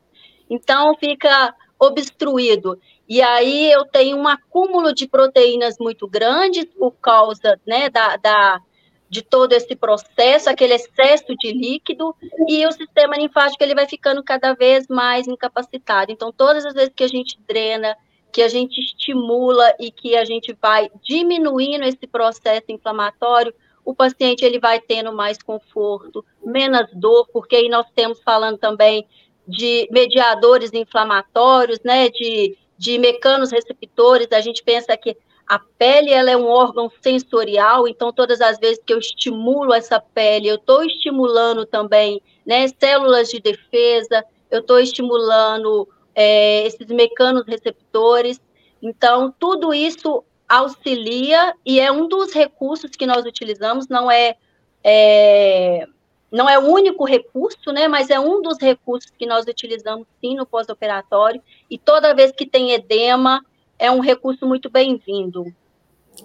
Então 0.51 0.95
fica 0.95 1.55
obstruído. 1.79 2.81
E 3.07 3.23
aí 3.23 3.71
eu 3.71 3.85
tenho 3.85 4.17
um 4.17 4.27
acúmulo 4.27 4.95
de 4.95 5.07
proteínas 5.07 5.77
muito 5.79 6.09
grande 6.09 6.67
por 6.67 6.93
causa 6.93 7.61
né, 7.67 7.89
da, 7.89 8.17
da, 8.17 8.61
de 9.09 9.23
todo 9.23 9.53
esse 9.53 9.75
processo, 9.75 10.51
aquele 10.51 10.75
excesso 10.75 11.35
de 11.39 11.53
líquido, 11.53 12.15
e 12.49 12.67
o 12.67 12.73
sistema 12.73 13.17
linfático 13.17 13.63
ele 13.63 13.75
vai 13.75 13.87
ficando 13.87 14.23
cada 14.23 14.55
vez 14.55 14.87
mais 14.89 15.27
incapacitado. 15.27 16.13
Então, 16.13 16.33
todas 16.33 16.67
as 16.67 16.75
vezes 16.75 16.93
que 16.95 17.05
a 17.05 17.09
gente 17.09 17.39
drena, 17.47 17.97
que 18.31 18.43
a 18.43 18.49
gente 18.49 18.79
estimula 18.79 19.75
e 19.81 19.91
que 19.91 20.15
a 20.15 20.25
gente 20.25 20.57
vai 20.61 20.91
diminuindo 21.03 21.85
esse 21.85 22.07
processo 22.07 22.67
inflamatório, 22.69 23.55
o 23.88 23.95
paciente 23.95 24.45
ele 24.45 24.59
vai 24.59 24.78
tendo 24.80 25.14
mais 25.14 25.42
conforto, 25.42 26.23
menos 26.45 26.87
dor, 26.92 27.26
porque 27.33 27.57
aí 27.57 27.68
nós 27.71 27.87
temos 27.95 28.21
falando 28.23 28.59
também 28.59 29.07
de 29.47 29.88
mediadores 29.90 30.75
inflamatórios, 30.75 31.80
né, 31.83 32.11
de 32.11 32.54
de 32.78 32.97
mecanos 32.97 33.50
receptores, 33.50 34.28
a 34.30 34.40
gente 34.40 34.62
pensa 34.62 34.97
que 34.97 35.16
a 35.49 35.59
pele 35.59 36.12
ela 36.12 36.30
é 36.30 36.37
um 36.37 36.47
órgão 36.47 36.88
sensorial, 37.02 37.88
então 37.88 38.12
todas 38.12 38.40
as 38.40 38.59
vezes 38.59 38.80
que 38.87 38.92
eu 38.92 38.99
estimulo 38.99 39.75
essa 39.75 39.99
pele, 39.99 40.47
eu 40.47 40.54
estou 40.54 40.85
estimulando 40.85 41.66
também 41.66 42.23
né, 42.47 42.68
células 42.78 43.30
de 43.30 43.40
defesa, 43.40 44.25
eu 44.50 44.61
estou 44.61 44.78
estimulando 44.78 45.88
é, 46.14 46.66
esses 46.66 46.87
mecanos 46.88 47.45
receptores. 47.47 48.40
Então, 48.80 49.35
tudo 49.38 49.75
isso 49.75 50.23
auxilia 50.49 51.55
e 51.64 51.78
é 51.78 51.93
um 51.93 52.09
dos 52.09 52.33
recursos 52.33 52.90
que 52.90 53.07
nós 53.07 53.25
utilizamos, 53.25 53.88
não 53.88 54.11
é, 54.11 54.37
é 54.83 55.87
não 56.31 56.49
é 56.49 56.59
o 56.59 56.67
único 56.67 57.05
recurso, 57.05 57.73
né, 57.73 57.88
mas 57.88 58.11
é 58.11 58.21
um 58.21 58.43
dos 58.43 58.59
recursos 58.61 59.11
que 59.19 59.26
nós 59.26 59.47
utilizamos 59.47 60.07
sim 60.21 60.37
no 60.37 60.47
pós-operatório, 60.47 61.43
e 61.71 61.78
toda 61.78 62.14
vez 62.14 62.33
que 62.33 62.47
tem 62.47 62.73
edema, 62.73 63.45
é 63.78 63.90
um 63.90 64.00
recurso 64.00 64.47
muito 64.47 64.69
bem-vindo. 64.69 65.47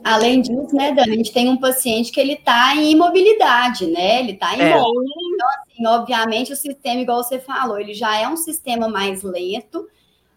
Além 0.03 0.41
disso, 0.41 0.75
né, 0.75 0.91
Dani, 0.91 1.13
a 1.13 1.15
gente 1.15 1.31
tem 1.31 1.49
um 1.49 1.57
paciente 1.57 2.11
que 2.11 2.19
ele 2.19 2.33
está 2.33 2.75
em 2.75 2.91
imobilidade, 2.91 3.85
né? 3.85 4.21
Ele 4.21 4.31
está 4.31 4.55
em 4.55 4.61
é. 4.61 4.69
então, 4.69 5.49
assim, 5.49 5.83
assim, 5.83 5.87
obviamente, 5.87 6.51
o 6.51 6.55
sistema, 6.55 7.01
igual 7.01 7.23
você 7.23 7.39
falou, 7.39 7.79
ele 7.79 7.93
já 7.93 8.17
é 8.17 8.27
um 8.27 8.35
sistema 8.35 8.87
mais 8.87 9.21
lento, 9.23 9.87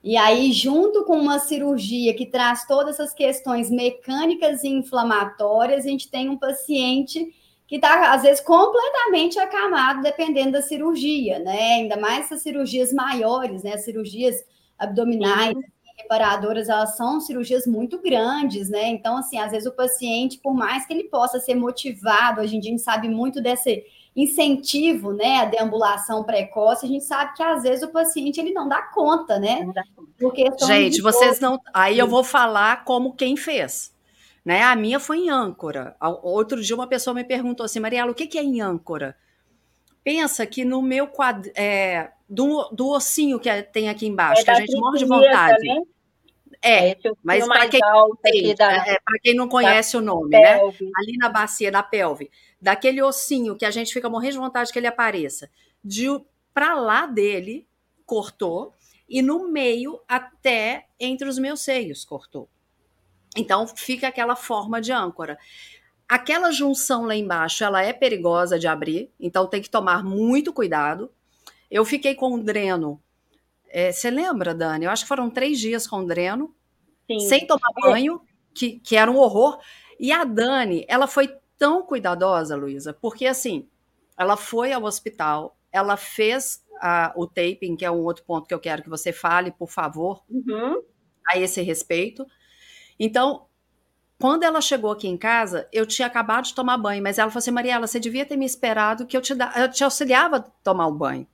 e 0.08 0.16
aí, 0.16 0.52
junto 0.52 1.02
com 1.02 1.18
uma 1.18 1.40
cirurgia 1.40 2.14
que 2.14 2.26
traz 2.26 2.64
todas 2.64 2.94
essas 2.94 3.12
questões 3.12 3.68
mecânicas 3.68 4.62
e 4.62 4.68
inflamatórias, 4.68 5.84
a 5.84 5.88
gente 5.88 6.08
tem 6.08 6.28
um 6.28 6.38
paciente 6.38 7.34
que 7.66 7.74
está, 7.74 8.12
às 8.12 8.22
vezes, 8.22 8.40
completamente 8.40 9.36
acamado, 9.36 10.02
dependendo 10.02 10.52
da 10.52 10.62
cirurgia, 10.62 11.40
né? 11.40 11.72
Ainda 11.78 11.96
mais 11.96 12.26
essas 12.26 12.40
cirurgias 12.40 12.92
maiores, 12.92 13.64
né? 13.64 13.72
As 13.72 13.84
cirurgias 13.84 14.36
abdominais, 14.78 15.56
reparadoras, 15.98 16.68
elas 16.68 16.96
são 16.96 17.20
cirurgias 17.20 17.66
muito 17.66 18.00
grandes, 18.00 18.70
né? 18.70 18.86
Então, 18.86 19.16
assim, 19.16 19.38
às 19.38 19.50
vezes 19.50 19.66
o 19.66 19.74
paciente, 19.74 20.38
por 20.38 20.54
mais 20.54 20.86
que 20.86 20.92
ele 20.92 21.08
possa 21.08 21.40
ser 21.40 21.56
motivado, 21.56 22.40
hoje 22.40 22.56
em 22.56 22.60
dia 22.60 22.70
a 22.70 22.76
gente 22.76 22.84
sabe 22.84 23.08
muito 23.08 23.42
desse 23.42 23.82
incentivo, 24.16 25.12
né, 25.12 25.40
a 25.40 25.44
deambulação 25.44 26.24
precoce, 26.24 26.86
a 26.86 26.88
gente 26.88 27.04
sabe 27.04 27.34
que 27.34 27.42
às 27.42 27.62
vezes 27.62 27.82
o 27.82 27.92
paciente 27.92 28.40
ele 28.40 28.52
não 28.52 28.66
dá 28.66 28.80
conta, 28.80 29.38
né? 29.38 29.68
Porque 30.18 30.46
gente, 30.64 31.02
vocês 31.02 31.38
não. 31.38 31.60
Aí 31.74 31.98
eu 31.98 32.08
vou 32.08 32.24
falar 32.24 32.82
como 32.84 33.14
quem 33.14 33.36
fez. 33.36 33.94
Né? 34.42 34.62
A 34.62 34.74
minha 34.74 34.98
foi 34.98 35.18
em 35.18 35.30
âncora. 35.30 35.96
Outro 36.22 36.62
dia 36.62 36.74
uma 36.74 36.86
pessoa 36.86 37.12
me 37.12 37.24
perguntou 37.24 37.66
assim, 37.66 37.80
Mariela, 37.80 38.10
o 38.10 38.14
que 38.14 38.38
é 38.38 38.42
em 38.42 38.60
âncora? 38.60 39.16
Pensa 40.02 40.46
que 40.46 40.64
no 40.64 40.80
meu 40.80 41.08
quadro, 41.08 41.50
é, 41.54 42.10
do, 42.28 42.68
do 42.70 42.88
ossinho 42.90 43.40
que 43.40 43.50
tem 43.64 43.88
aqui 43.88 44.06
embaixo, 44.06 44.42
é 44.42 44.44
que 44.44 44.50
a 44.50 44.54
gente 44.54 44.76
morre 44.76 44.98
de 44.98 45.04
vontade. 45.04 45.66
Né? 45.66 45.82
É, 46.62 46.90
é 46.90 46.96
mas 47.22 47.46
para 47.46 47.68
quem, 47.68 47.80
é, 47.80 48.96
quem 49.22 49.34
não 49.34 49.48
conhece 49.48 49.96
o 49.96 50.00
nome, 50.00 50.30
né? 50.30 50.60
Ali 50.96 51.16
na 51.18 51.28
bacia 51.28 51.70
da 51.70 51.82
pelve 51.82 52.30
daquele 52.60 53.02
ossinho 53.02 53.56
que 53.56 53.64
a 53.64 53.70
gente 53.70 53.92
fica 53.92 54.08
morrendo 54.08 54.32
de 54.32 54.38
vontade 54.38 54.72
que 54.72 54.78
ele 54.78 54.86
apareça, 54.86 55.50
de 55.84 56.06
para 56.52 56.74
lá 56.74 57.06
dele 57.06 57.68
cortou 58.04 58.74
e 59.08 59.22
no 59.22 59.48
meio 59.48 60.00
até 60.08 60.86
entre 60.98 61.28
os 61.28 61.38
meus 61.38 61.60
seios 61.60 62.04
cortou. 62.04 62.48
Então 63.36 63.66
fica 63.66 64.08
aquela 64.08 64.34
forma 64.34 64.80
de 64.80 64.90
âncora. 64.90 65.38
Aquela 66.08 66.50
junção 66.50 67.04
lá 67.04 67.14
embaixo, 67.14 67.62
ela 67.64 67.82
é 67.82 67.92
perigosa 67.92 68.58
de 68.58 68.66
abrir, 68.66 69.12
então 69.18 69.46
tem 69.46 69.60
que 69.60 69.68
tomar 69.68 70.02
muito 70.02 70.52
cuidado. 70.52 71.10
Eu 71.70 71.84
fiquei 71.84 72.14
com 72.14 72.34
um 72.34 72.42
dreno. 72.42 73.00
É, 73.68 73.92
você 73.92 74.10
lembra, 74.10 74.54
Dani? 74.54 74.84
Eu 74.84 74.90
acho 74.90 75.04
que 75.04 75.08
foram 75.08 75.30
três 75.30 75.58
dias 75.58 75.86
com 75.86 76.04
dreno, 76.04 76.54
Sim. 77.10 77.20
sem 77.20 77.46
tomar 77.46 77.72
banho, 77.80 78.20
que, 78.54 78.78
que 78.80 78.96
era 78.96 79.10
um 79.10 79.16
horror. 79.16 79.58
E 79.98 80.12
a 80.12 80.24
Dani, 80.24 80.84
ela 80.88 81.06
foi 81.06 81.36
tão 81.58 81.82
cuidadosa, 81.82 82.56
Luísa, 82.56 82.92
porque 82.92 83.26
assim, 83.26 83.68
ela 84.16 84.36
foi 84.36 84.72
ao 84.72 84.84
hospital, 84.84 85.56
ela 85.72 85.96
fez 85.96 86.64
a, 86.80 87.12
o 87.16 87.26
taping, 87.26 87.76
que 87.76 87.84
é 87.84 87.90
um 87.90 88.02
outro 88.02 88.24
ponto 88.24 88.46
que 88.46 88.54
eu 88.54 88.60
quero 88.60 88.82
que 88.82 88.88
você 88.88 89.12
fale, 89.12 89.50
por 89.50 89.70
favor, 89.70 90.22
uhum. 90.28 90.82
a 91.28 91.38
esse 91.38 91.62
respeito. 91.62 92.26
Então, 92.98 93.46
quando 94.18 94.44
ela 94.44 94.60
chegou 94.60 94.90
aqui 94.90 95.08
em 95.08 95.16
casa, 95.16 95.68
eu 95.72 95.84
tinha 95.86 96.06
acabado 96.06 96.44
de 96.44 96.54
tomar 96.54 96.78
banho, 96.78 97.02
mas 97.02 97.18
ela 97.18 97.30
falou 97.30 97.40
assim: 97.40 97.50
Mariela, 97.50 97.86
você 97.86 98.00
devia 98.00 98.24
ter 98.24 98.36
me 98.36 98.46
esperado 98.46 99.06
que 99.06 99.16
eu 99.16 99.20
te, 99.20 99.34
da, 99.34 99.52
eu 99.56 99.70
te 99.70 99.84
auxiliava 99.84 100.36
a 100.36 100.40
tomar 100.40 100.86
o 100.86 100.94
banho. 100.94 101.26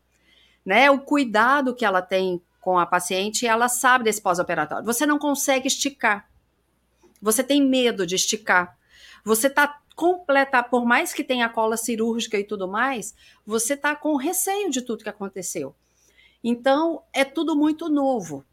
Né? 0.65 0.91
O 0.91 1.01
cuidado 1.01 1.75
que 1.75 1.85
ela 1.85 2.03
tem 2.03 2.41
com 2.61 2.79
a 2.79 2.87
paciente, 2.87 3.47
ela 3.47 3.69
sabe 3.69 4.05
desse 4.05 4.23
pós-operatório. 4.23 4.85
Você 4.85 5.05
não 5.05 5.19
consegue 5.19 5.67
esticar. 5.67 6.29
Você 7.21 7.43
tem 7.43 7.61
medo 7.61 8.07
de 8.07 8.15
esticar. 8.15 8.77
Você 9.25 9.49
está 9.49 9.81
completa, 9.95 10.63
por 10.63 10.85
mais 10.85 11.13
que 11.13 11.23
tenha 11.23 11.49
cola 11.49 11.77
cirúrgica 11.77 12.39
e 12.39 12.45
tudo 12.45 12.67
mais, 12.67 13.15
você 13.45 13.75
está 13.75 13.95
com 13.95 14.17
receio 14.17 14.71
de 14.71 14.83
tudo 14.83 15.03
que 15.03 15.09
aconteceu. 15.09 15.75
Então, 16.43 17.03
é 17.13 17.25
tudo 17.25 17.55
muito 17.55 17.89
novo. 17.89 18.45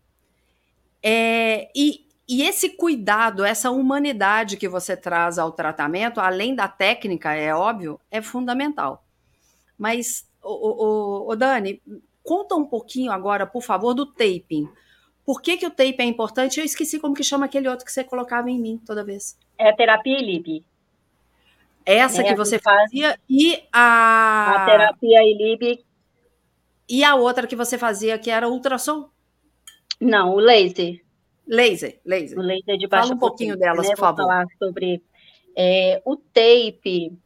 É, 1.01 1.72
e, 1.75 2.06
e 2.28 2.44
esse 2.44 2.70
cuidado, 2.70 3.44
essa 3.44 3.72
humanidade 3.72 4.58
que 4.58 4.68
você 4.68 4.96
traz 4.96 5.39
ao 5.39 5.51
tratamento, 5.51 6.20
além 6.20 6.54
da 6.54 6.68
técnica, 6.68 7.34
é 7.34 7.54
óbvio, 7.54 8.00
é 8.12 8.22
fundamental. 8.22 9.04
Mas, 9.78 10.29
o, 10.43 11.27
o, 11.27 11.31
o 11.31 11.36
Dani, 11.36 11.81
conta 12.24 12.55
um 12.55 12.65
pouquinho 12.65 13.12
agora, 13.12 13.46
por 13.46 13.62
favor, 13.62 13.93
do 13.93 14.05
taping. 14.05 14.69
Por 15.25 15.41
que, 15.41 15.58
que 15.58 15.65
o 15.65 15.69
tape 15.69 15.98
é 16.00 16.05
importante? 16.05 16.60
Eu 16.60 16.65
esqueci 16.65 17.00
como 17.00 17.13
que 17.13 17.24
chama 17.24 17.46
aquele 17.46 17.69
outro 17.69 17.86
que 17.86 17.91
você 17.91 18.03
colocava 18.03 18.50
em 18.50 18.60
mim 18.60 18.81
toda 18.86 19.03
vez. 19.03 19.38
É 19.58 19.69
a 19.69 19.75
terapia 19.75 20.19
LIB. 20.19 20.65
Essa 21.86 22.22
é, 22.22 22.24
que 22.24 22.36
você 22.36 22.60
fazia 22.60 23.17
e 23.27 23.63
a. 23.72 24.63
A 24.63 24.65
terapia 24.65 25.24
ILIB. 25.24 25.84
E 26.88 27.03
a 27.03 27.15
outra 27.15 27.48
que 27.48 27.55
você 27.55 27.77
fazia, 27.77 28.17
que 28.19 28.29
era 28.29 28.48
ultrassom? 28.48 29.10
Não, 30.00 30.36
o 30.36 30.39
laser. 30.39 31.03
Laser, 31.48 32.00
laser. 32.05 32.38
O 32.38 32.41
laser 32.41 32.77
de 32.77 32.88
baixo 32.88 33.08
Fala 33.08 33.15
um 33.15 33.19
pouquinho 33.19 33.58
delas, 33.58 33.88
né? 33.88 33.96
por 33.96 34.00
favor. 34.00 34.17
Vou 34.17 34.27
falar 34.27 34.46
sobre 34.60 35.01
é, 35.55 36.00
o 36.05 36.15
tape. 36.15 37.17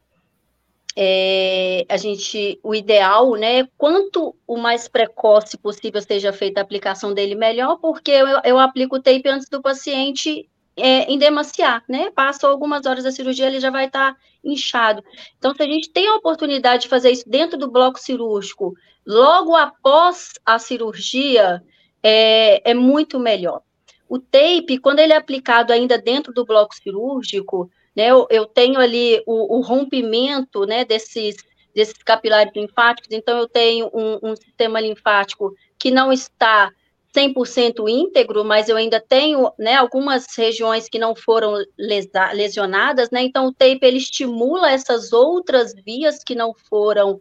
É, 0.96 1.84
a 1.88 1.96
gente, 1.96 2.58
o 2.62 2.74
ideal, 2.74 3.32
né? 3.34 3.68
Quanto 3.76 4.34
o 4.46 4.56
mais 4.56 4.86
precoce 4.86 5.58
possível 5.58 6.00
seja 6.00 6.32
feita 6.32 6.60
a 6.60 6.62
aplicação 6.62 7.12
dele, 7.12 7.34
melhor, 7.34 7.78
porque 7.78 8.12
eu, 8.12 8.26
eu 8.44 8.58
aplico 8.58 8.96
o 8.96 9.02
tape 9.02 9.28
antes 9.28 9.48
do 9.48 9.60
paciente 9.60 10.48
é, 10.76 11.10
endemaciar, 11.12 11.82
né? 11.88 12.10
Passou 12.10 12.50
algumas 12.50 12.86
horas 12.86 13.04
da 13.04 13.12
cirurgia, 13.12 13.46
ele 13.46 13.60
já 13.60 13.70
vai 13.70 13.86
estar 13.86 14.12
tá 14.14 14.20
inchado. 14.44 15.02
Então, 15.38 15.54
se 15.54 15.62
a 15.62 15.66
gente 15.66 15.90
tem 15.90 16.08
a 16.08 16.16
oportunidade 16.16 16.82
de 16.82 16.88
fazer 16.88 17.10
isso 17.10 17.28
dentro 17.28 17.58
do 17.58 17.70
bloco 17.70 17.98
cirúrgico, 17.98 18.74
logo 19.06 19.54
após 19.54 20.32
a 20.44 20.58
cirurgia, 20.58 21.62
é, 22.02 22.70
é 22.70 22.74
muito 22.74 23.18
melhor. 23.18 23.62
O 24.08 24.18
tape, 24.18 24.78
quando 24.78 24.98
ele 24.98 25.12
é 25.12 25.16
aplicado 25.16 25.72
ainda 25.72 25.96
dentro 25.96 26.32
do 26.32 26.44
bloco 26.44 26.74
cirúrgico, 26.74 27.70
né, 27.94 28.08
eu, 28.08 28.26
eu 28.30 28.46
tenho 28.46 28.80
ali 28.80 29.22
o, 29.26 29.58
o, 29.58 29.60
rompimento 29.60 30.66
né, 30.66 30.84
desses, 30.84 31.36
desses 31.74 31.94
capilares 32.02 32.52
linfáticos, 32.54 33.10
então 33.12 33.38
eu 33.38 33.48
tenho 33.48 33.90
um, 33.94 34.30
um 34.30 34.36
sistema 34.36 34.80
linfático 34.80 35.54
que 35.78 35.90
não 35.90 36.12
está 36.12 36.72
100% 37.14 37.88
íntegro, 37.88 38.44
mas 38.44 38.68
eu 38.68 38.76
ainda 38.76 39.00
tenho, 39.00 39.52
né, 39.56 39.76
algumas 39.76 40.26
regiões 40.36 40.88
que 40.88 40.98
não 40.98 41.14
foram 41.14 41.54
lesa, 41.78 42.32
lesionadas, 42.32 43.10
né, 43.10 43.22
então 43.22 43.46
o 43.46 43.52
tape, 43.52 43.78
ele 43.82 43.98
estimula 43.98 44.70
essas 44.70 45.12
outras 45.12 45.72
vias 45.74 46.24
que 46.24 46.34
não 46.34 46.52
foram 46.52 47.20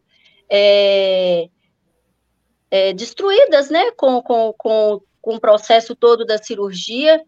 é, 0.49 1.47
é, 2.71 2.93
destruídas, 2.93 3.69
né, 3.69 3.91
com, 3.91 4.21
com, 4.23 4.53
com, 4.57 5.01
com 5.21 5.35
o 5.35 5.39
processo 5.39 5.95
todo 5.95 6.25
da 6.25 6.39
cirurgia, 6.41 7.23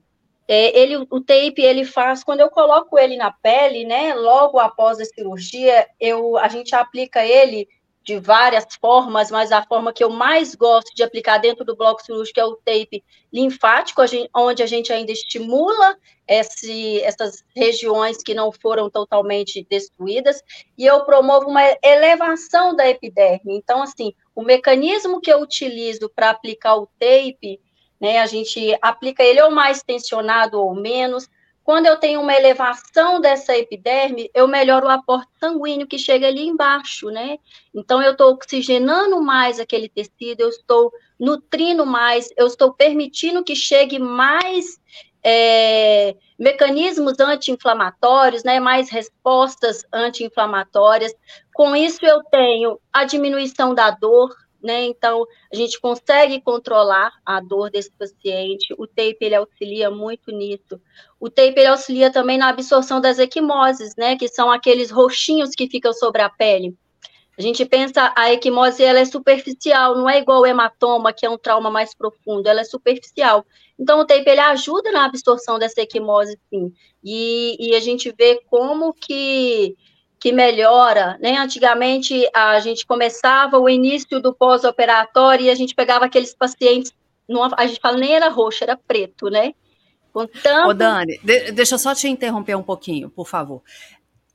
é, 0.48 0.78
ele, 0.78 0.98
o 0.98 1.22
tape, 1.22 1.62
ele 1.62 1.86
faz, 1.86 2.24
quando 2.24 2.42
eu 2.42 2.50
coloco 2.50 2.98
ele 3.00 3.18
na 3.18 3.32
pele, 3.32 3.86
né, 3.86 4.14
logo 4.14 4.60
após 4.60 5.00
a 5.00 5.06
cirurgia, 5.06 5.88
eu, 6.00 6.38
a 6.38 6.48
gente 6.48 6.76
aplica 6.76 7.26
ele 7.26 7.68
de 8.06 8.20
várias 8.20 8.68
formas, 8.80 9.32
mas 9.32 9.52
a 9.52 9.64
forma 9.64 9.92
que 9.92 10.04
eu 10.04 10.12
mais 10.12 10.54
gosto 10.54 10.94
de 10.94 11.02
aplicar 11.02 11.40
dentro 11.40 11.66
do 11.66 11.76
bloco 11.76 12.04
cirúrgico 12.04 12.40
é 12.40 12.46
o 12.46 12.56
tape 12.56 13.04
linfático, 13.34 14.00
a 14.00 14.06
gente, 14.06 14.30
onde 14.34 14.62
a 14.62 14.68
gente 14.68 14.94
ainda 14.94 15.12
estimula 15.12 15.98
esse, 16.28 17.02
essas 17.02 17.44
regiões 17.56 18.22
que 18.22 18.36
não 18.36 18.52
foram 18.52 18.92
totalmente 18.92 19.66
destruídas, 19.68 20.44
e 20.78 20.86
eu 20.86 21.04
promovo 21.04 21.50
uma 21.50 21.64
elevação 21.84 22.76
da 22.76 22.88
epiderme. 22.88 23.58
Então, 23.58 23.82
assim, 23.82 24.14
o 24.36 24.44
mecanismo 24.44 25.20
que 25.20 25.34
eu 25.34 25.42
utilizo 25.42 26.08
para 26.16 26.30
aplicar 26.30 26.76
o 26.76 26.88
tape, 27.00 27.60
né, 28.00 28.20
a 28.20 28.26
gente 28.26 28.78
aplica 28.82 29.24
ele 29.24 29.42
ou 29.42 29.52
mais 29.52 29.82
tensionado 29.82 30.60
ou 30.60 30.76
menos, 30.76 31.30
quando 31.66 31.88
eu 31.88 31.98
tenho 31.98 32.22
uma 32.22 32.36
elevação 32.36 33.20
dessa 33.20 33.58
epiderme, 33.58 34.30
eu 34.36 34.48
melhoro 34.48 34.86
o 34.86 34.92
aporte 34.92 35.32
sanguíneo 35.40 35.88
que 35.88 35.98
chega 35.98 36.28
ali 36.28 36.46
embaixo, 36.46 37.10
né? 37.10 37.40
Então, 37.74 38.04
eu 38.04 38.12
estou 38.12 38.32
oxigenando 38.34 39.20
mais 39.20 39.60
aquele 39.60 39.90
tecido, 39.90 40.42
eu 40.42 40.50
estou 40.50 40.94
nutrindo 41.20 41.84
mais, 41.84 42.30
eu 42.38 42.46
estou 42.46 42.72
permitindo 42.72 43.44
que 43.44 43.56
chegue 43.56 43.98
mais 43.98 44.80
é, 45.24 46.16
mecanismos 46.38 47.20
anti-inflamatórios, 47.20 48.44
né? 48.44 48.60
Mais 48.60 48.92
respostas 48.92 49.84
anti-inflamatórias. 49.92 51.16
Com 51.52 51.76
isso, 51.76 52.06
eu 52.06 52.24
tenho 52.26 52.80
a 52.94 53.06
diminuição 53.06 53.74
da 53.74 53.90
dor, 53.90 54.36
né? 54.66 54.84
Então, 54.86 55.26
a 55.54 55.56
gente 55.56 55.80
consegue 55.80 56.42
controlar 56.42 57.14
a 57.26 57.40
dor 57.40 57.70
desse 57.70 57.92
paciente. 57.92 58.74
O 58.78 58.88
tape 58.88 59.18
ele 59.22 59.36
auxilia 59.36 59.92
muito 59.92 60.32
nisso. 60.32 60.82
O 61.20 61.30
tape 61.30 61.54
ele 61.56 61.68
auxilia 61.68 62.12
também 62.12 62.38
na 62.38 62.50
absorção 62.50 63.00
das 63.00 63.20
equimoses, 63.20 63.96
né? 63.96 64.18
Que 64.18 64.28
são 64.28 64.52
aqueles 64.52 64.90
roxinhos 64.90 65.52
que 65.52 65.70
ficam 65.70 65.94
sobre 65.94 66.22
a 66.22 66.30
pele. 66.30 66.76
A 67.38 67.42
gente 67.42 67.66
pensa 67.66 68.14
a 68.16 68.32
equimose 68.32 68.82
ela 68.82 69.00
é 69.00 69.06
superficial, 69.06 69.96
não 69.96 70.10
é 70.10 70.20
igual 70.20 70.42
o 70.42 70.46
hematoma, 70.46 71.12
que 71.12 71.26
é 71.26 71.30
um 71.30 71.38
trauma 71.38 71.70
mais 71.70 71.94
profundo, 71.94 72.48
ela 72.48 72.62
é 72.62 72.64
superficial. 72.64 73.46
Então 73.78 74.00
o 74.00 74.06
tape 74.06 74.30
ele 74.30 74.40
ajuda 74.40 74.90
na 74.92 75.06
absorção 75.06 75.60
dessa 75.60 75.82
equimose, 75.82 76.40
sim. 76.50 76.74
E, 77.04 77.58
e 77.60 77.76
a 77.76 77.80
gente 77.82 78.14
vê 78.18 78.42
como 78.50 78.94
que 78.94 79.76
que 80.26 80.32
melhora, 80.32 81.20
né? 81.22 81.38
Antigamente 81.38 82.28
a 82.34 82.60
gente 82.60 82.84
começava 82.84 83.60
o 83.60 83.70
início 83.70 84.20
do 84.20 84.34
pós-operatório 84.34 85.46
e 85.46 85.50
a 85.52 85.54
gente 85.54 85.76
pegava 85.76 86.06
aqueles 86.06 86.34
pacientes, 86.34 86.92
numa, 87.30 87.54
a 87.56 87.68
gente 87.68 87.80
fala 87.80 87.96
nem 87.96 88.16
era 88.16 88.28
roxo, 88.28 88.64
era 88.64 88.76
preto, 88.76 89.30
né? 89.30 89.54
Tanto... 90.42 90.70
Ô 90.70 90.74
Dani, 90.74 91.20
de, 91.22 91.52
deixa 91.52 91.76
eu 91.76 91.80
só 91.80 91.94
te 91.94 92.08
interromper 92.08 92.56
um 92.56 92.64
pouquinho, 92.64 93.08
por 93.08 93.28
favor. 93.28 93.62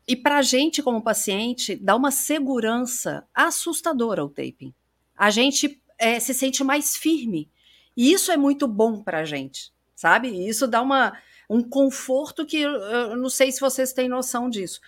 E 0.06 0.14
para 0.14 0.38
a 0.38 0.42
gente, 0.42 0.80
como 0.80 1.02
paciente, 1.02 1.74
dá 1.74 1.96
uma 1.96 2.12
segurança 2.12 3.26
assustadora 3.34 4.24
o 4.24 4.28
taping. 4.28 4.72
A 5.16 5.28
gente 5.28 5.82
é, 5.98 6.20
se 6.20 6.32
sente 6.32 6.62
mais 6.62 6.96
firme. 6.96 7.50
E 7.96 8.12
isso 8.12 8.30
é 8.30 8.36
muito 8.36 8.68
bom 8.68 9.02
para 9.02 9.22
a 9.22 9.24
gente, 9.24 9.72
sabe? 9.96 10.28
Isso 10.48 10.68
dá 10.68 10.80
uma, 10.80 11.18
um 11.48 11.60
conforto 11.68 12.46
que 12.46 12.58
eu 12.58 13.16
não 13.16 13.28
sei 13.28 13.50
se 13.50 13.60
vocês 13.60 13.92
têm 13.92 14.08
noção 14.08 14.48
disso. 14.48 14.80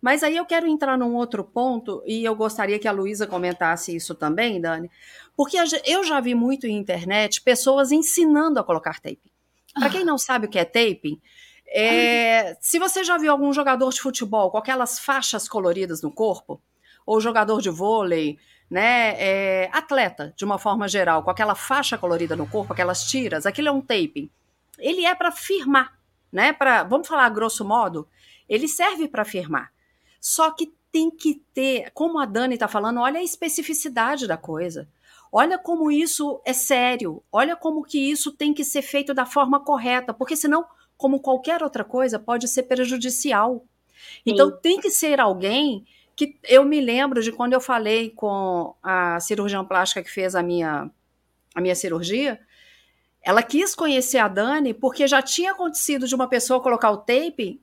Mas 0.00 0.22
aí 0.22 0.36
eu 0.36 0.46
quero 0.46 0.66
entrar 0.66 0.96
num 0.96 1.14
outro 1.14 1.44
ponto, 1.44 2.02
e 2.06 2.24
eu 2.24 2.34
gostaria 2.34 2.78
que 2.78 2.88
a 2.88 2.92
Luísa 2.92 3.26
comentasse 3.26 3.94
isso 3.94 4.14
também, 4.14 4.60
Dani, 4.60 4.90
porque 5.36 5.56
eu 5.86 6.04
já 6.04 6.20
vi 6.20 6.34
muito 6.34 6.66
em 6.66 6.76
internet 6.76 7.42
pessoas 7.42 7.92
ensinando 7.92 8.58
a 8.58 8.64
colocar 8.64 9.00
tape. 9.00 9.32
Para 9.74 9.90
quem 9.90 10.04
não 10.04 10.18
sabe 10.18 10.46
o 10.46 10.48
que 10.48 10.58
é 10.58 10.64
taping, 10.64 11.20
é, 11.68 12.56
se 12.60 12.78
você 12.78 13.04
já 13.04 13.16
viu 13.16 13.30
algum 13.30 13.52
jogador 13.52 13.90
de 13.90 14.00
futebol 14.00 14.50
com 14.50 14.58
aquelas 14.58 14.98
faixas 14.98 15.48
coloridas 15.48 16.02
no 16.02 16.10
corpo, 16.10 16.60
ou 17.06 17.20
jogador 17.20 17.60
de 17.60 17.70
vôlei, 17.70 18.38
né, 18.68 19.14
é, 19.18 19.70
atleta 19.72 20.32
de 20.36 20.44
uma 20.44 20.58
forma 20.58 20.86
geral, 20.88 21.22
com 21.22 21.30
aquela 21.30 21.54
faixa 21.54 21.98
colorida 21.98 22.36
no 22.36 22.46
corpo, 22.46 22.72
aquelas 22.72 23.04
tiras, 23.04 23.46
aquilo 23.46 23.68
é 23.68 23.72
um 23.72 23.80
taping. 23.80 24.30
Ele 24.78 25.04
é 25.04 25.14
para 25.14 25.30
firmar, 25.30 25.98
né? 26.32 26.52
Para, 26.52 26.84
vamos 26.84 27.06
falar 27.06 27.28
grosso 27.30 27.64
modo, 27.64 28.08
ele 28.48 28.68
serve 28.68 29.08
para 29.08 29.24
firmar. 29.24 29.72
Só 30.20 30.50
que 30.50 30.72
tem 30.92 31.10
que 31.10 31.42
ter, 31.54 31.90
como 31.92 32.18
a 32.18 32.26
Dani 32.26 32.54
está 32.54 32.68
falando, 32.68 33.00
olha 33.00 33.20
a 33.20 33.22
especificidade 33.22 34.26
da 34.26 34.36
coisa. 34.36 34.88
Olha 35.32 35.56
como 35.58 35.90
isso 35.90 36.40
é 36.44 36.52
sério. 36.52 37.22
Olha 37.30 37.56
como 37.56 37.84
que 37.84 38.10
isso 38.10 38.32
tem 38.32 38.52
que 38.52 38.64
ser 38.64 38.82
feito 38.82 39.14
da 39.14 39.24
forma 39.24 39.60
correta, 39.60 40.12
porque 40.12 40.36
senão 40.36 40.66
como 41.00 41.18
qualquer 41.18 41.62
outra 41.62 41.82
coisa, 41.82 42.18
pode 42.18 42.46
ser 42.46 42.64
prejudicial. 42.64 43.64
Então, 44.26 44.50
tem 44.50 44.78
que 44.78 44.90
ser 44.90 45.18
alguém 45.18 45.86
que 46.14 46.38
eu 46.46 46.62
me 46.62 46.78
lembro 46.78 47.22
de 47.22 47.32
quando 47.32 47.54
eu 47.54 47.60
falei 47.60 48.10
com 48.10 48.74
a 48.82 49.18
cirurgiã 49.18 49.64
plástica 49.64 50.02
que 50.02 50.10
fez 50.10 50.34
a 50.34 50.42
minha, 50.42 50.90
a 51.54 51.60
minha 51.62 51.74
cirurgia, 51.74 52.38
ela 53.22 53.42
quis 53.42 53.74
conhecer 53.74 54.18
a 54.18 54.28
Dani 54.28 54.74
porque 54.74 55.06
já 55.08 55.22
tinha 55.22 55.52
acontecido 55.52 56.06
de 56.06 56.14
uma 56.14 56.28
pessoa 56.28 56.60
colocar 56.60 56.90
o 56.90 56.98
tape 56.98 57.58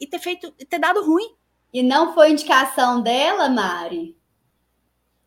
e 0.00 0.06
ter 0.06 0.18
feito 0.18 0.50
ter 0.50 0.78
dado 0.78 1.04
ruim. 1.04 1.34
E 1.72 1.82
não 1.82 2.14
foi 2.14 2.30
indicação 2.30 3.00
dela, 3.00 3.48
Mari? 3.48 4.16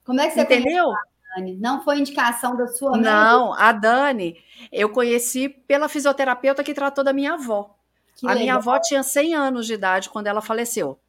Como 0.03 0.19
é 0.19 0.27
que 0.27 0.33
você 0.33 0.41
entendeu? 0.41 0.91
Dani? 1.35 1.55
Não 1.55 1.83
foi 1.83 1.99
indicação 1.99 2.55
da 2.55 2.67
sua 2.67 2.91
mãe? 2.91 3.01
Não, 3.01 3.53
a 3.53 3.71
Dani 3.71 4.37
eu 4.71 4.89
conheci 4.89 5.49
pela 5.49 5.89
fisioterapeuta 5.89 6.63
que 6.63 6.73
tratou 6.73 7.03
da 7.03 7.13
minha 7.13 7.33
avó. 7.33 7.75
Que 8.15 8.27
a 8.27 8.29
legal. 8.29 8.43
minha 8.43 8.55
avó 8.55 8.79
tinha 8.79 9.01
100 9.01 9.33
anos 9.33 9.65
de 9.65 9.73
idade 9.73 10.09
quando 10.09 10.27
ela 10.27 10.41
faleceu. 10.41 10.99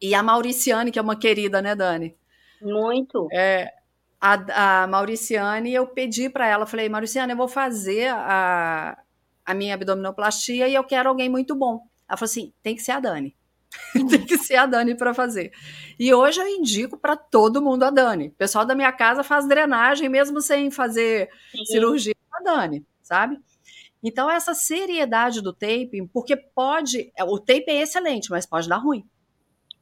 E 0.00 0.14
a 0.14 0.22
Mauriciane, 0.22 0.90
que 0.90 0.98
é 0.98 1.02
uma 1.02 1.16
querida, 1.16 1.60
né, 1.60 1.74
Dani? 1.74 2.16
Muito. 2.62 3.28
É, 3.32 3.72
a, 4.20 4.82
a 4.82 4.86
Mauriciane, 4.86 5.72
eu 5.72 5.86
pedi 5.86 6.28
para 6.28 6.46
ela, 6.46 6.66
falei, 6.66 6.88
Mauriciane, 6.88 7.32
eu 7.32 7.36
vou 7.36 7.48
fazer 7.48 8.08
a, 8.08 8.98
a 9.44 9.54
minha 9.54 9.74
abdominoplastia 9.74 10.68
e 10.68 10.74
eu 10.74 10.84
quero 10.84 11.08
alguém 11.08 11.28
muito 11.28 11.54
bom. 11.54 11.82
Ela 12.08 12.16
falou 12.16 12.30
assim, 12.30 12.52
tem 12.62 12.74
que 12.74 12.82
ser 12.82 12.92
a 12.92 13.00
Dani. 13.00 13.36
tem 14.08 14.24
que 14.24 14.38
ser 14.38 14.56
a 14.56 14.66
Dani 14.66 14.94
para 14.94 15.14
fazer. 15.14 15.52
E 15.98 16.12
hoje 16.12 16.40
eu 16.40 16.48
indico 16.48 16.96
para 16.96 17.16
todo 17.16 17.62
mundo 17.62 17.84
a 17.84 17.90
Dani. 17.90 18.28
O 18.28 18.32
pessoal 18.32 18.64
da 18.64 18.74
minha 18.74 18.92
casa 18.92 19.22
faz 19.22 19.46
drenagem 19.46 20.08
mesmo 20.08 20.40
sem 20.40 20.70
fazer 20.70 21.28
Sim. 21.52 21.64
cirurgia 21.66 22.14
a 22.32 22.42
Dani, 22.42 22.84
sabe? 23.02 23.38
Então 24.02 24.30
essa 24.30 24.54
seriedade 24.54 25.40
do 25.40 25.52
taping, 25.52 26.06
porque 26.06 26.36
pode, 26.36 27.12
o 27.20 27.38
tape 27.38 27.66
é 27.68 27.82
excelente, 27.82 28.30
mas 28.30 28.46
pode 28.46 28.68
dar 28.68 28.78
ruim. 28.78 29.04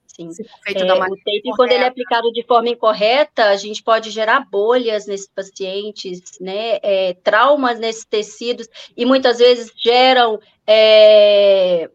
Sim. 0.06 0.30
É, 0.66 0.72
o 0.72 1.16
tape, 1.16 1.42
quando 1.54 1.70
ele 1.70 1.84
é 1.84 1.86
aplicado 1.86 2.32
de 2.32 2.44
forma 2.44 2.68
incorreta, 2.68 3.44
a 3.44 3.56
gente 3.56 3.84
pode 3.84 4.10
gerar 4.10 4.40
bolhas 4.50 5.06
nesses 5.06 5.28
pacientes, 5.28 6.20
né, 6.40 6.78
é, 6.82 7.14
traumas 7.22 7.78
nesses 7.78 8.04
tecidos, 8.04 8.68
e 8.96 9.06
muitas 9.06 9.38
vezes 9.38 9.72
geram 9.76 10.40
é, 10.66 11.88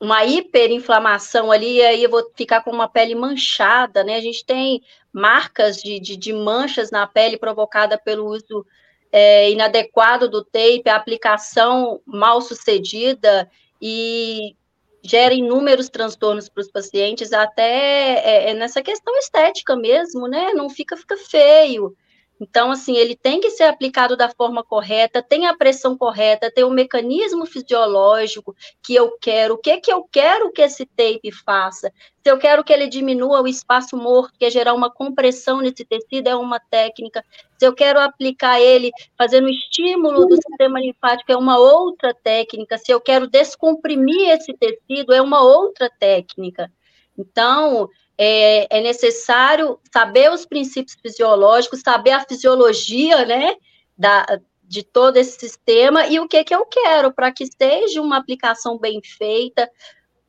uma 0.00 0.24
hiperinflamação 0.24 1.52
ali, 1.52 1.76
e 1.76 1.82
aí 1.82 2.02
eu 2.02 2.10
vou 2.10 2.32
ficar 2.34 2.62
com 2.62 2.70
uma 2.70 2.88
pele 2.88 3.14
manchada, 3.14 4.02
né? 4.02 4.16
A 4.16 4.20
gente 4.20 4.44
tem 4.44 4.82
marcas 5.12 5.76
de, 5.76 6.00
de, 6.00 6.16
de 6.16 6.32
manchas 6.32 6.90
na 6.90 7.06
pele 7.06 7.36
provocada 7.36 7.98
pelo 7.98 8.26
uso 8.26 8.64
é, 9.12 9.50
inadequado 9.50 10.28
do 10.28 10.42
tape, 10.42 10.88
a 10.88 10.96
aplicação 10.96 12.00
mal 12.06 12.40
sucedida 12.40 13.50
e 13.80 14.56
gera 15.02 15.34
inúmeros 15.34 15.88
transtornos 15.88 16.48
para 16.48 16.62
os 16.62 16.70
pacientes, 16.70 17.32
até 17.32 17.62
é, 17.62 18.50
é, 18.50 18.54
nessa 18.54 18.82
questão 18.82 19.16
estética 19.18 19.76
mesmo, 19.76 20.28
né? 20.28 20.52
Não 20.54 20.70
fica, 20.70 20.96
fica 20.96 21.16
feio. 21.16 21.94
Então, 22.40 22.70
assim, 22.70 22.96
ele 22.96 23.14
tem 23.14 23.38
que 23.38 23.50
ser 23.50 23.64
aplicado 23.64 24.16
da 24.16 24.30
forma 24.30 24.64
correta, 24.64 25.22
tem 25.22 25.46
a 25.46 25.54
pressão 25.54 25.96
correta, 25.96 26.50
tem 26.50 26.64
o 26.64 26.70
mecanismo 26.70 27.44
fisiológico 27.44 28.56
que 28.82 28.94
eu 28.94 29.18
quero, 29.20 29.54
o 29.54 29.58
que 29.58 29.76
que 29.78 29.92
eu 29.92 30.02
quero 30.10 30.50
que 30.50 30.62
esse 30.62 30.86
tape 30.86 31.30
faça. 31.44 31.92
Se 32.22 32.30
eu 32.30 32.38
quero 32.38 32.64
que 32.64 32.72
ele 32.72 32.88
diminua 32.88 33.42
o 33.42 33.46
espaço 33.46 33.94
morto, 33.94 34.38
que 34.38 34.46
é 34.46 34.50
gerar 34.50 34.72
uma 34.72 34.90
compressão 34.90 35.60
nesse 35.60 35.84
tecido, 35.84 36.28
é 36.28 36.34
uma 36.34 36.58
técnica. 36.58 37.22
Se 37.58 37.66
eu 37.66 37.74
quero 37.74 38.00
aplicar 38.00 38.58
ele 38.58 38.90
fazendo 39.18 39.48
estímulo 39.48 40.26
do 40.26 40.36
sistema 40.36 40.80
linfático, 40.80 41.30
é 41.30 41.36
uma 41.36 41.58
outra 41.58 42.14
técnica. 42.14 42.78
Se 42.78 42.90
eu 42.90 43.00
quero 43.02 43.26
descomprimir 43.26 44.30
esse 44.30 44.54
tecido, 44.54 45.12
é 45.12 45.20
uma 45.20 45.42
outra 45.42 45.90
técnica. 45.90 46.72
Então, 47.18 47.88
é, 48.22 48.66
é, 48.68 48.82
necessário 48.82 49.80
saber 49.90 50.30
os 50.30 50.44
princípios 50.44 50.94
fisiológicos, 51.00 51.80
saber 51.80 52.10
a 52.10 52.20
fisiologia, 52.20 53.24
né, 53.24 53.56
da, 53.96 54.26
de 54.62 54.82
todo 54.82 55.16
esse 55.16 55.40
sistema 55.40 56.06
e 56.06 56.20
o 56.20 56.28
que, 56.28 56.44
que 56.44 56.54
eu 56.54 56.66
quero 56.66 57.14
para 57.14 57.32
que 57.32 57.46
seja 57.46 58.02
uma 58.02 58.18
aplicação 58.18 58.78
bem 58.78 59.00
feita, 59.02 59.70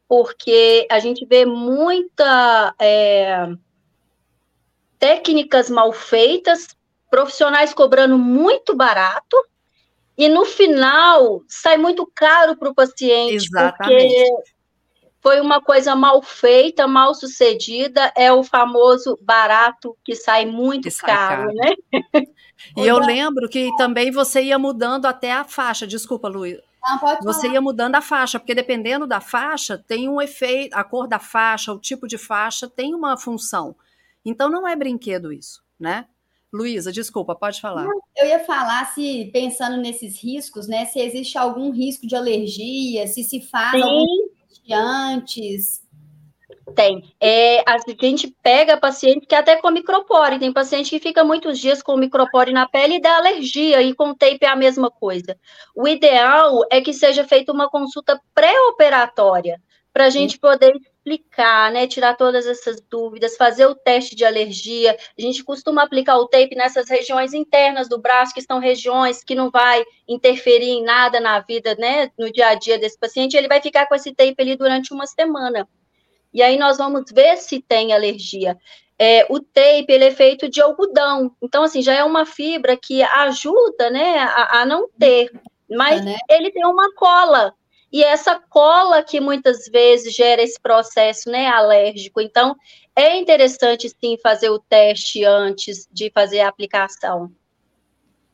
porque 0.07 0.87
a 0.89 0.99
gente 0.99 1.25
vê 1.25 1.45
muita 1.45 2.73
é, 2.79 3.49
técnicas 4.97 5.69
mal 5.69 5.91
feitas, 5.91 6.69
profissionais 7.09 7.73
cobrando 7.73 8.17
muito 8.17 8.73
barato, 8.73 9.35
e 10.17 10.29
no 10.29 10.45
final 10.45 11.41
sai 11.45 11.75
muito 11.75 12.09
caro 12.15 12.55
para 12.55 12.69
o 12.69 12.73
paciente, 12.75 13.47
Exatamente. 13.47 14.07
porque 14.07 14.51
foi 15.21 15.39
uma 15.39 15.61
coisa 15.61 15.95
mal 15.95 16.21
feita, 16.21 16.87
mal 16.87 17.13
sucedida, 17.13 18.11
é 18.17 18.31
o 18.31 18.43
famoso 18.43 19.17
barato 19.21 19.95
que 20.03 20.15
sai 20.15 20.45
muito 20.45 20.83
que 20.83 20.91
sai 20.91 21.09
caro, 21.09 21.41
caro, 21.43 21.53
né? 21.53 21.75
E 22.77 22.85
eu 22.85 22.99
lembro 22.99 23.49
que 23.49 23.75
também 23.75 24.11
você 24.11 24.43
ia 24.43 24.59
mudando 24.59 25.07
até 25.07 25.31
a 25.31 25.43
faixa, 25.43 25.87
desculpa, 25.87 26.27
Luiz. 26.27 26.59
você 27.23 27.49
ia 27.49 27.59
mudando 27.59 27.95
a 27.95 28.01
faixa, 28.01 28.39
porque 28.39 28.53
dependendo 28.53 29.07
da 29.07 29.19
faixa, 29.19 29.79
tem 29.79 30.07
um 30.07 30.21
efeito, 30.21 30.75
a 30.75 30.83
cor 30.83 31.07
da 31.07 31.17
faixa, 31.17 31.73
o 31.73 31.79
tipo 31.79 32.07
de 32.07 32.19
faixa 32.19 32.69
tem 32.69 32.93
uma 32.93 33.17
função. 33.17 33.75
Então 34.23 34.47
não 34.47 34.67
é 34.67 34.75
brinquedo 34.75 35.33
isso, 35.33 35.63
né? 35.79 36.05
Luísa, 36.53 36.91
desculpa, 36.91 37.33
pode 37.33 37.59
falar. 37.61 37.87
Eu 38.15 38.27
ia 38.27 38.39
falar 38.41 38.93
se, 38.93 39.29
pensando 39.33 39.77
nesses 39.77 40.21
riscos, 40.21 40.67
né, 40.67 40.85
se 40.85 40.99
existe 40.99 41.37
algum 41.37 41.71
risco 41.71 42.05
de 42.05 42.15
alergia, 42.15 43.07
se 43.07 43.23
se 43.23 43.41
faz 43.41 43.71
Sim. 43.71 43.81
algum 43.81 44.30
antes? 44.73 45.81
Tem. 46.75 47.13
É, 47.19 47.59
a 47.69 47.77
gente 47.99 48.33
pega 48.41 48.77
paciente 48.77 49.25
que 49.25 49.35
até 49.35 49.57
com 49.57 49.69
micropore. 49.71 50.39
Tem 50.39 50.53
paciente 50.53 50.89
que 50.89 50.99
fica 50.99 51.23
muitos 51.23 51.59
dias 51.59 51.81
com 51.81 51.97
micropore 51.97 52.51
na 52.53 52.67
pele 52.67 52.95
e 52.95 53.01
dá 53.01 53.17
alergia, 53.17 53.81
e 53.81 53.93
com 53.93 54.13
tape 54.13 54.39
é 54.41 54.47
a 54.47 54.55
mesma 54.55 54.89
coisa. 54.89 55.37
O 55.75 55.87
ideal 55.87 56.61
é 56.71 56.81
que 56.81 56.93
seja 56.93 57.23
feita 57.23 57.51
uma 57.51 57.69
consulta 57.69 58.19
pré-operatória, 58.33 59.61
para 59.93 60.05
a 60.05 60.09
gente 60.09 60.39
poder 60.39 60.73
explicar, 61.03 61.71
né, 61.71 61.87
tirar 61.87 62.15
todas 62.15 62.45
essas 62.45 62.79
dúvidas, 62.79 63.35
fazer 63.35 63.65
o 63.65 63.75
teste 63.75 64.15
de 64.15 64.23
alergia. 64.23 64.95
A 65.17 65.21
gente 65.21 65.43
costuma 65.43 65.83
aplicar 65.83 66.17
o 66.17 66.27
tape 66.27 66.55
nessas 66.55 66.87
regiões 66.89 67.33
internas 67.33 67.89
do 67.89 67.99
braço, 67.99 68.33
que 68.33 68.41
são 68.41 68.59
regiões 68.59 69.23
que 69.23 69.33
não 69.33 69.49
vai 69.49 69.83
interferir 70.07 70.69
em 70.69 70.83
nada 70.83 71.19
na 71.19 71.39
vida, 71.39 71.75
né, 71.75 72.11
no 72.17 72.31
dia 72.31 72.49
a 72.49 72.55
dia 72.55 72.77
desse 72.77 72.99
paciente. 72.99 73.35
Ele 73.35 73.47
vai 73.47 73.61
ficar 73.61 73.87
com 73.87 73.95
esse 73.95 74.13
tape 74.13 74.35
ali 74.37 74.55
durante 74.55 74.93
uma 74.93 75.07
semana. 75.07 75.67
E 76.33 76.41
aí 76.41 76.57
nós 76.57 76.77
vamos 76.77 77.03
ver 77.11 77.35
se 77.37 77.59
tem 77.59 77.93
alergia. 77.93 78.57
É, 78.97 79.25
o 79.29 79.39
tape 79.39 79.87
ele 79.89 80.05
é 80.05 80.11
feito 80.11 80.47
de 80.47 80.61
algodão, 80.61 81.35
então 81.41 81.63
assim 81.63 81.81
já 81.81 81.95
é 81.95 82.03
uma 82.03 82.23
fibra 82.23 82.77
que 82.77 83.01
ajuda, 83.01 83.89
né, 83.89 84.19
a, 84.19 84.61
a 84.61 84.65
não 84.65 84.87
ter, 84.99 85.31
mas 85.67 86.01
é, 86.01 86.03
né? 86.03 86.17
ele 86.29 86.51
tem 86.51 86.63
uma 86.67 86.93
cola 86.93 87.51
e 87.91 88.03
essa 88.03 88.39
cola 88.49 89.03
que 89.03 89.19
muitas 89.19 89.65
vezes 89.65 90.13
gera 90.13 90.41
esse 90.41 90.59
processo, 90.59 91.29
né, 91.29 91.47
alérgico. 91.47 92.21
Então, 92.21 92.55
é 92.95 93.17
interessante 93.17 93.89
sim 93.89 94.17
fazer 94.21 94.49
o 94.49 94.59
teste 94.59 95.25
antes 95.25 95.87
de 95.91 96.09
fazer 96.13 96.41
a 96.41 96.47
aplicação. 96.47 97.31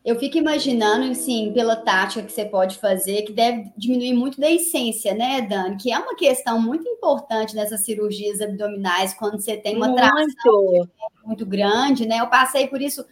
Eu 0.05 0.17
fico 0.17 0.37
imaginando, 0.37 1.11
assim, 1.11 1.51
pela 1.53 1.75
tática 1.75 2.23
que 2.23 2.31
você 2.31 2.45
pode 2.45 2.77
fazer, 2.77 3.23
que 3.23 3.33
deve 3.33 3.69
diminuir 3.75 4.13
muito 4.13 4.39
da 4.39 4.49
essência, 4.49 5.13
né, 5.13 5.41
Dani? 5.41 5.75
Que 5.75 5.91
é 5.91 5.99
uma 5.99 6.15
questão 6.15 6.61
muito 6.61 6.87
importante 6.87 7.53
nessas 7.53 7.83
cirurgias 7.83 8.39
abdominais, 8.39 9.13
quando 9.13 9.37
você 9.37 9.57
tem 9.57 9.75
uma 9.75 9.89
muito. 9.89 9.99
tração 9.99 10.89
muito 11.25 11.45
grande, 11.45 12.05
né? 12.05 12.21
Eu 12.21 12.27
passei 12.27 12.67
por 12.67 12.81
isso, 12.81 13.05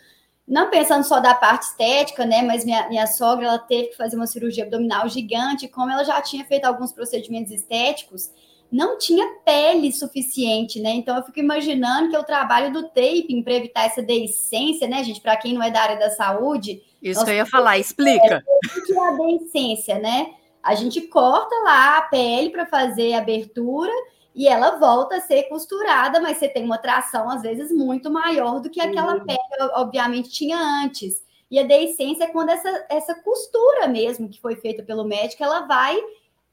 não 0.48 0.70
pensando 0.70 1.04
só 1.04 1.20
da 1.20 1.34
parte 1.34 1.64
estética, 1.64 2.26
né? 2.26 2.42
Mas 2.42 2.64
minha, 2.64 2.88
minha 2.88 3.08
sogra, 3.08 3.48
ela 3.48 3.60
teve 3.60 3.88
que 3.88 3.98
fazer 3.98 4.16
uma 4.16 4.28
cirurgia 4.28 4.64
abdominal 4.64 5.10
gigante, 5.10 5.68
como 5.68 5.92
ela 5.92 6.04
já 6.04 6.22
tinha 6.22 6.46
feito 6.46 6.66
alguns 6.66 6.92
procedimentos 6.92 7.52
estéticos, 7.52 8.30
não 8.72 8.98
tinha 8.98 9.26
pele 9.44 9.92
suficiente, 9.92 10.80
né? 10.80 10.92
Então 10.92 11.16
eu 11.16 11.24
fico 11.24 11.40
imaginando 11.40 12.10
que 12.10 12.18
o 12.18 12.24
trabalho 12.24 12.72
do 12.72 12.84
taping 12.90 13.42
para 13.44 13.54
evitar 13.54 13.86
essa 13.86 14.02
deiscência, 14.02 14.88
né, 14.88 15.04
gente? 15.04 15.22
Para 15.22 15.38
quem 15.38 15.54
não 15.54 15.64
é 15.64 15.72
da 15.72 15.82
área 15.82 15.98
da 15.98 16.10
saúde. 16.12 16.82
Isso 17.02 17.24
que 17.24 17.32
eu 17.32 17.36
ia 17.36 17.46
falar, 17.46 17.78
explica. 17.80 18.44
O 18.78 18.86
que 18.86 18.94
é 18.94 19.08
a 19.08 19.12
deiscência, 19.12 20.00
né? 20.00 20.32
A 20.62 20.76
gente 20.76 21.02
corta 21.02 21.56
lá 21.64 21.98
a 21.98 22.02
pele 22.04 22.50
para 22.50 22.66
fazer 22.66 23.14
a 23.14 23.20
abertura 23.20 23.92
e 24.36 24.48
ela 24.48 24.78
volta 24.78 25.16
a 25.16 25.22
ser 25.22 25.44
costurada, 25.44 26.20
mas 26.20 26.38
você 26.38 26.50
tem 26.50 26.64
uma 26.64 26.78
tração, 26.78 27.30
às 27.30 27.42
vezes, 27.42 27.72
muito 27.72 28.12
maior 28.12 28.60
do 28.60 28.70
que 28.70 28.82
aquela 28.82 29.16
uhum. 29.16 29.26
pele, 29.26 29.40
obviamente, 29.76 30.30
tinha 30.30 30.58
antes. 30.58 31.24
E 31.50 31.58
a 31.58 31.64
deiscência 31.64 32.26
é 32.26 32.28
quando 32.28 32.50
essa, 32.50 32.86
essa 32.90 33.16
costura 33.16 33.88
mesmo 33.88 34.28
que 34.28 34.42
foi 34.42 34.56
feita 34.58 34.84
pelo 34.84 35.06
médico, 35.06 35.44
ela 35.44 35.62
vai 35.62 35.98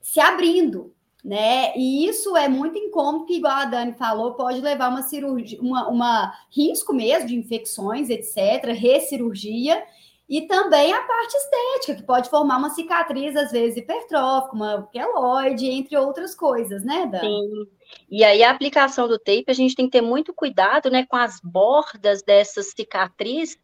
se 0.01 0.21
abrindo 0.21 0.95
né? 1.25 1.73
E 1.77 2.07
isso 2.07 2.37
é 2.37 2.49
muito 2.49 2.77
incômodo, 2.77 3.27
que, 3.27 3.37
igual 3.37 3.55
a 3.55 3.65
Dani 3.65 3.93
falou, 3.93 4.35
pode 4.35 4.61
levar 4.61 4.89
uma 4.89 5.03
cirurgia, 5.03 5.61
uma, 5.61 5.89
uma 5.89 6.35
risco 6.51 6.93
mesmo 6.93 7.29
de 7.29 7.37
infecções, 7.37 8.11
etc., 8.11 8.73
recirurgia, 8.77 9.85
e 10.33 10.47
também 10.47 10.91
a 10.95 11.03
parte 11.03 11.37
estética, 11.37 11.95
que 11.97 12.03
pode 12.05 12.31
formar 12.31 12.57
uma 12.57 12.71
cicatriz, 12.71 13.37
às 13.37 13.53
vezes, 13.53 13.77
hipertrófica, 13.77 14.57
uma 14.57 14.89
queloide, 14.91 15.67
entre 15.67 15.95
outras 15.95 16.35
coisas, 16.35 16.83
né, 16.83 17.05
Dani? 17.05 17.29
Sim. 17.29 17.67
E 18.11 18.25
aí 18.25 18.43
a 18.43 18.51
aplicação 18.51 19.07
do 19.07 19.19
tape, 19.19 19.45
a 19.49 19.53
gente 19.53 19.75
tem 19.75 19.85
que 19.85 19.93
ter 19.93 20.01
muito 20.01 20.33
cuidado, 20.33 20.91
né, 20.91 21.05
com 21.05 21.17
as 21.17 21.39
bordas 21.45 22.23
dessas 22.23 22.69
cicatrizes, 22.75 23.59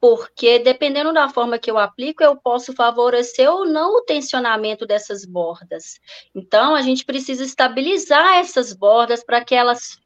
porque 0.00 0.60
dependendo 0.60 1.12
da 1.12 1.28
forma 1.28 1.58
que 1.58 1.68
eu 1.68 1.76
aplico, 1.76 2.22
eu 2.22 2.36
posso 2.36 2.72
favorecer 2.72 3.50
ou 3.50 3.66
não 3.66 3.96
o 3.96 4.02
tensionamento 4.02 4.86
dessas 4.86 5.26
bordas. 5.26 5.98
Então, 6.32 6.76
a 6.76 6.82
gente 6.82 7.04
precisa 7.04 7.42
estabilizar 7.42 8.36
essas 8.36 8.72
bordas 8.72 9.24
para 9.24 9.44
que 9.44 9.56
elas 9.56 9.98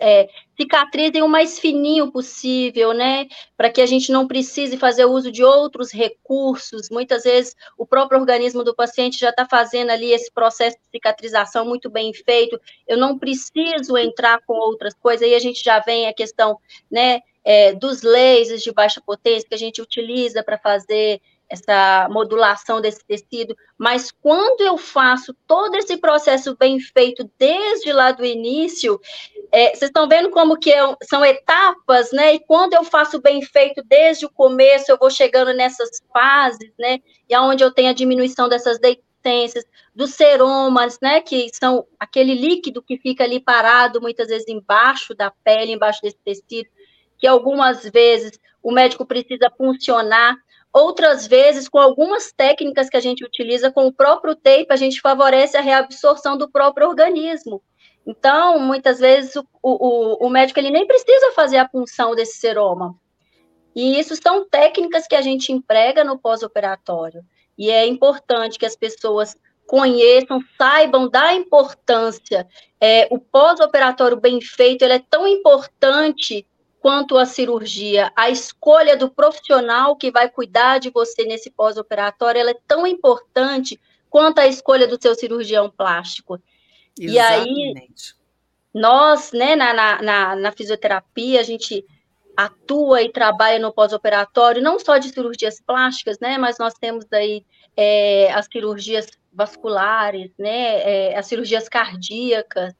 é, 0.00 0.28
cicatrizem 0.56 1.22
o 1.22 1.28
mais 1.28 1.58
fininho 1.58 2.10
possível, 2.12 2.92
né? 2.92 3.26
Para 3.56 3.70
que 3.70 3.80
a 3.80 3.86
gente 3.86 4.12
não 4.12 4.26
precise 4.26 4.76
fazer 4.76 5.04
uso 5.04 5.30
de 5.30 5.42
outros 5.42 5.90
recursos. 5.90 6.88
Muitas 6.90 7.24
vezes 7.24 7.56
o 7.76 7.86
próprio 7.86 8.20
organismo 8.20 8.62
do 8.62 8.74
paciente 8.74 9.18
já 9.18 9.30
está 9.30 9.46
fazendo 9.46 9.90
ali 9.90 10.12
esse 10.12 10.30
processo 10.32 10.76
de 10.76 10.90
cicatrização 10.90 11.64
muito 11.64 11.90
bem 11.90 12.12
feito. 12.12 12.60
Eu 12.86 12.98
não 12.98 13.18
preciso 13.18 13.96
entrar 13.96 14.40
com 14.46 14.54
outras 14.54 14.94
coisas. 14.94 15.26
Aí 15.26 15.34
a 15.34 15.40
gente 15.40 15.62
já 15.62 15.78
vem 15.80 16.06
a 16.06 16.14
questão, 16.14 16.58
né? 16.90 17.20
é, 17.44 17.72
dos 17.72 18.02
lasers 18.02 18.62
de 18.62 18.72
baixa 18.72 19.00
potência 19.00 19.48
que 19.48 19.54
a 19.54 19.58
gente 19.58 19.82
utiliza 19.82 20.42
para 20.42 20.58
fazer 20.58 21.20
essa 21.52 22.08
modulação 22.10 22.80
desse 22.80 23.04
tecido, 23.04 23.54
mas 23.76 24.10
quando 24.10 24.62
eu 24.62 24.78
faço 24.78 25.36
todo 25.46 25.76
esse 25.76 25.98
processo 25.98 26.56
bem 26.56 26.80
feito 26.80 27.30
desde 27.38 27.92
lá 27.92 28.10
do 28.10 28.24
início, 28.24 28.98
é, 29.52 29.68
vocês 29.68 29.90
estão 29.90 30.08
vendo 30.08 30.30
como 30.30 30.58
que 30.58 30.70
eu, 30.70 30.96
são 31.02 31.22
etapas, 31.22 32.10
né? 32.10 32.34
E 32.34 32.40
quando 32.40 32.72
eu 32.72 32.82
faço 32.82 33.20
bem 33.20 33.42
feito 33.42 33.82
desde 33.84 34.24
o 34.24 34.30
começo, 34.30 34.90
eu 34.90 34.96
vou 34.96 35.10
chegando 35.10 35.52
nessas 35.52 36.00
fases, 36.10 36.72
né? 36.78 37.00
E 37.28 37.34
aonde 37.34 37.62
eu 37.62 37.70
tenho 37.70 37.90
a 37.90 37.94
diminuição 37.94 38.48
dessas 38.48 38.78
deitências, 38.78 39.64
dos 39.94 40.14
seromas, 40.14 40.98
né? 41.02 41.20
Que 41.20 41.50
são 41.52 41.86
aquele 42.00 42.34
líquido 42.34 42.82
que 42.82 42.96
fica 42.96 43.24
ali 43.24 43.38
parado 43.38 44.00
muitas 44.00 44.28
vezes 44.28 44.48
embaixo 44.48 45.14
da 45.14 45.30
pele, 45.30 45.72
embaixo 45.72 46.00
desse 46.00 46.18
tecido 46.24 46.70
que 47.22 47.26
algumas 47.28 47.84
vezes 47.88 48.32
o 48.60 48.72
médico 48.72 49.06
precisa 49.06 49.48
funcionar, 49.56 50.36
outras 50.72 51.26
vezes, 51.26 51.68
com 51.68 51.78
algumas 51.78 52.32
técnicas 52.32 52.88
que 52.88 52.96
a 52.96 53.00
gente 53.00 53.24
utiliza 53.24 53.70
com 53.70 53.86
o 53.86 53.92
próprio 53.92 54.34
tape, 54.34 54.66
a 54.70 54.76
gente 54.76 55.00
favorece 55.00 55.56
a 55.56 55.60
reabsorção 55.60 56.36
do 56.36 56.50
próprio 56.50 56.88
organismo. 56.88 57.62
Então, 58.06 58.58
muitas 58.58 58.98
vezes, 58.98 59.36
o, 59.36 59.44
o, 59.62 60.26
o 60.26 60.30
médico 60.30 60.58
ele 60.58 60.70
nem 60.70 60.86
precisa 60.86 61.32
fazer 61.32 61.58
a 61.58 61.68
punção 61.68 62.14
desse 62.14 62.38
seroma. 62.38 62.94
E 63.74 63.98
isso 63.98 64.16
são 64.16 64.48
técnicas 64.48 65.06
que 65.06 65.14
a 65.14 65.22
gente 65.22 65.52
emprega 65.52 66.04
no 66.04 66.18
pós-operatório. 66.18 67.22
E 67.56 67.70
é 67.70 67.86
importante 67.86 68.58
que 68.58 68.66
as 68.66 68.76
pessoas 68.76 69.36
conheçam, 69.66 70.40
saibam 70.58 71.08
da 71.08 71.32
importância. 71.32 72.46
É, 72.80 73.06
o 73.10 73.18
pós-operatório 73.18 74.20
bem 74.20 74.40
feito 74.40 74.82
ele 74.82 74.94
é 74.94 75.04
tão 75.08 75.26
importante 75.26 76.46
quanto 76.82 77.16
à 77.16 77.24
cirurgia, 77.24 78.12
a 78.16 78.28
escolha 78.28 78.96
do 78.96 79.08
profissional 79.08 79.94
que 79.94 80.10
vai 80.10 80.28
cuidar 80.28 80.78
de 80.78 80.90
você 80.90 81.24
nesse 81.24 81.48
pós-operatório, 81.48 82.40
ela 82.40 82.50
é 82.50 82.58
tão 82.66 82.84
importante 82.84 83.80
quanto 84.10 84.40
a 84.40 84.48
escolha 84.48 84.88
do 84.88 85.00
seu 85.00 85.14
cirurgião 85.14 85.70
plástico. 85.70 86.42
Exatamente. 86.98 87.06
E 87.06 87.18
aí, 87.20 87.88
nós, 88.74 89.30
né, 89.30 89.54
na, 89.54 90.02
na, 90.02 90.34
na 90.34 90.50
fisioterapia, 90.50 91.38
a 91.38 91.44
gente 91.44 91.86
atua 92.36 93.00
e 93.00 93.12
trabalha 93.12 93.60
no 93.60 93.72
pós-operatório, 93.72 94.60
não 94.60 94.76
só 94.76 94.98
de 94.98 95.10
cirurgias 95.10 95.60
plásticas, 95.64 96.18
né, 96.18 96.36
mas 96.36 96.58
nós 96.58 96.74
temos 96.74 97.06
aí 97.12 97.46
é, 97.76 98.32
as 98.32 98.46
cirurgias 98.50 99.06
vasculares, 99.32 100.32
né, 100.36 100.80
é, 101.12 101.16
as 101.16 101.26
cirurgias 101.26 101.68
cardíacas, 101.68 102.74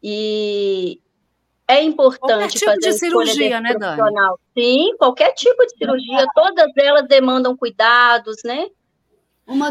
e, 0.00 1.00
é 1.70 1.82
importante 1.84 2.54
tipo 2.54 2.66
fazer 2.66 2.80
de 2.80 2.92
cirurgia, 2.94 3.60
né, 3.60 3.74
Dani? 3.74 4.02
Sim, 4.56 4.96
qualquer 4.98 5.32
tipo 5.32 5.64
de 5.64 5.76
cirurgia, 5.76 6.26
todas 6.34 6.70
elas 6.76 7.06
demandam 7.06 7.56
cuidados, 7.56 8.36
né? 8.44 8.66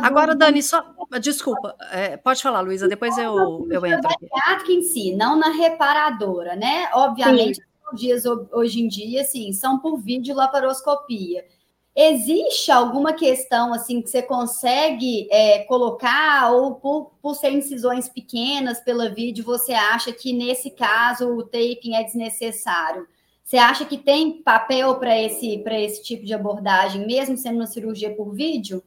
Agora, 0.03 0.35
Dani, 0.35 0.61
só. 0.61 0.83
Desculpa, 1.21 1.75
é, 1.91 2.17
pode 2.17 2.41
falar, 2.41 2.61
Luísa, 2.61 2.87
depois 2.87 3.17
eu, 3.17 3.67
eu 3.69 3.85
entro 3.85 4.09
aqui. 4.09 4.27
Na 4.31 4.73
em 4.73 4.81
si, 4.81 5.15
não 5.15 5.37
na 5.37 5.49
reparadora, 5.49 6.55
né? 6.55 6.89
Obviamente, 6.93 7.55
Sim. 7.55 7.67
os 7.93 7.99
dias 7.99 8.23
hoje 8.25 8.81
em 8.81 8.87
dia, 8.87 9.21
assim, 9.21 9.51
são 9.53 9.79
por 9.79 9.97
vídeo 9.97 10.35
laparoscopia. 10.35 11.45
Existe 11.95 12.71
alguma 12.71 13.13
questão 13.13 13.73
assim 13.73 14.01
que 14.01 14.09
você 14.09 14.21
consegue 14.21 15.27
é, 15.31 15.59
colocar, 15.63 16.51
ou 16.51 16.75
por, 16.75 17.11
por 17.21 17.35
ser 17.35 17.51
incisões 17.51 18.07
pequenas 18.07 18.79
pela 18.79 19.09
vídeo, 19.09 19.43
você 19.43 19.73
acha 19.73 20.11
que 20.13 20.31
nesse 20.31 20.71
caso 20.71 21.27
o 21.29 21.43
taping 21.43 21.95
é 21.95 22.03
desnecessário? 22.03 23.07
Você 23.43 23.57
acha 23.57 23.83
que 23.83 23.97
tem 23.97 24.43
papel 24.43 24.95
para 24.99 25.19
esse, 25.19 25.63
esse 25.65 26.03
tipo 26.03 26.23
de 26.23 26.33
abordagem, 26.33 27.07
mesmo 27.07 27.35
sendo 27.35 27.55
uma 27.55 27.65
cirurgia 27.65 28.15
por 28.15 28.31
vídeo? 28.31 28.83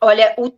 Olha, 0.00 0.34
o, 0.36 0.52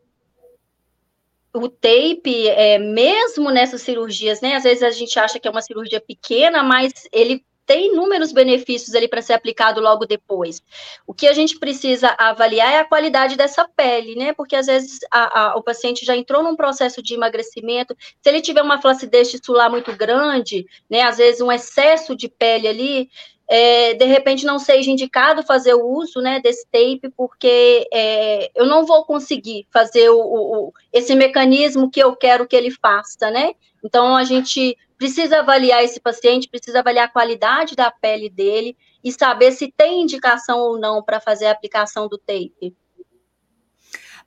o 1.52 1.68
tape, 1.68 2.48
é, 2.48 2.78
mesmo 2.78 3.50
nessas 3.50 3.82
cirurgias, 3.82 4.40
né? 4.40 4.54
Às 4.54 4.62
vezes 4.62 4.82
a 4.82 4.90
gente 4.90 5.18
acha 5.18 5.38
que 5.38 5.46
é 5.46 5.50
uma 5.50 5.60
cirurgia 5.60 6.00
pequena, 6.00 6.62
mas 6.62 6.92
ele 7.12 7.44
tem 7.70 7.92
inúmeros 7.92 8.32
benefícios 8.32 8.96
ali 8.96 9.06
para 9.06 9.22
ser 9.22 9.32
aplicado 9.32 9.80
logo 9.80 10.04
depois. 10.04 10.60
O 11.06 11.14
que 11.14 11.28
a 11.28 11.32
gente 11.32 11.56
precisa 11.56 12.12
avaliar 12.18 12.72
é 12.72 12.78
a 12.80 12.84
qualidade 12.84 13.36
dessa 13.36 13.64
pele, 13.76 14.16
né? 14.16 14.32
Porque 14.32 14.56
às 14.56 14.66
vezes 14.66 14.98
a, 15.08 15.52
a, 15.52 15.56
o 15.56 15.62
paciente 15.62 16.04
já 16.04 16.16
entrou 16.16 16.42
num 16.42 16.56
processo 16.56 17.00
de 17.00 17.14
emagrecimento, 17.14 17.96
se 18.20 18.28
ele 18.28 18.40
tiver 18.40 18.60
uma 18.60 18.82
flacidez 18.82 19.30
tisular 19.30 19.70
muito 19.70 19.96
grande, 19.96 20.66
né? 20.90 21.02
Às 21.02 21.18
vezes 21.18 21.40
um 21.40 21.52
excesso 21.52 22.16
de 22.16 22.28
pele 22.28 22.66
ali, 22.66 23.08
é, 23.46 23.94
de 23.94 24.04
repente 24.04 24.44
não 24.44 24.58
seja 24.58 24.90
indicado 24.90 25.44
fazer 25.44 25.74
o 25.74 25.86
uso 25.86 26.20
né, 26.20 26.40
desse 26.40 26.66
tape, 26.72 27.08
porque 27.16 27.86
é, 27.94 28.50
eu 28.52 28.66
não 28.66 28.84
vou 28.84 29.04
conseguir 29.04 29.64
fazer 29.72 30.10
o, 30.10 30.18
o, 30.18 30.72
esse 30.92 31.14
mecanismo 31.14 31.88
que 31.88 32.02
eu 32.02 32.16
quero 32.16 32.48
que 32.48 32.56
ele 32.56 32.72
faça, 32.72 33.30
né? 33.30 33.52
Então 33.84 34.16
a 34.16 34.24
gente 34.24 34.76
precisa 35.00 35.38
avaliar 35.38 35.82
esse 35.82 35.98
paciente, 35.98 36.46
precisa 36.46 36.80
avaliar 36.80 37.06
a 37.06 37.10
qualidade 37.10 37.74
da 37.74 37.90
pele 37.90 38.28
dele 38.28 38.76
e 39.02 39.10
saber 39.10 39.50
se 39.52 39.72
tem 39.74 40.02
indicação 40.02 40.58
ou 40.58 40.78
não 40.78 41.02
para 41.02 41.18
fazer 41.18 41.46
a 41.46 41.52
aplicação 41.52 42.06
do 42.06 42.18
tape. 42.18 42.76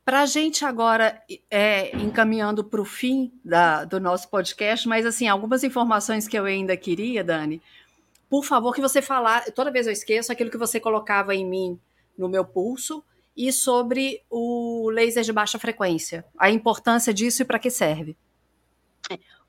Para 0.04 0.22
a 0.22 0.26
gente 0.26 0.66
agora, 0.66 1.22
é, 1.52 1.96
encaminhando 1.96 2.64
para 2.64 2.82
o 2.82 2.86
fim 2.86 3.32
da, 3.46 3.86
do 3.86 4.00
nosso 4.00 4.28
podcast, 4.32 4.88
mas 4.88 5.06
assim, 5.06 5.28
algumas 5.28 5.64
informações 5.64 6.28
que 6.28 6.38
eu 6.38 6.46
ainda 6.46 6.76
queria, 6.76 7.24
Dani, 7.24 7.62
por 8.28 8.44
favor, 8.44 8.74
que 8.74 8.82
você 8.82 9.00
falar, 9.00 9.46
toda 9.54 9.70
vez 9.70 9.86
eu 9.86 9.94
esqueço 9.94 10.32
aquilo 10.32 10.50
que 10.50 10.58
você 10.58 10.80
colocava 10.80 11.36
em 11.36 11.46
mim 11.46 11.80
no 12.18 12.28
meu 12.28 12.44
pulso 12.44 13.04
e 13.38 13.54
sobre 13.54 14.24
o 14.28 14.90
laser 14.90 15.24
de 15.24 15.32
baixa 15.32 15.60
frequência, 15.60 16.26
a 16.36 16.50
importância 16.50 17.14
disso 17.14 17.44
e 17.44 17.46
para 17.46 17.60
que 17.60 17.70
serve. 17.70 18.18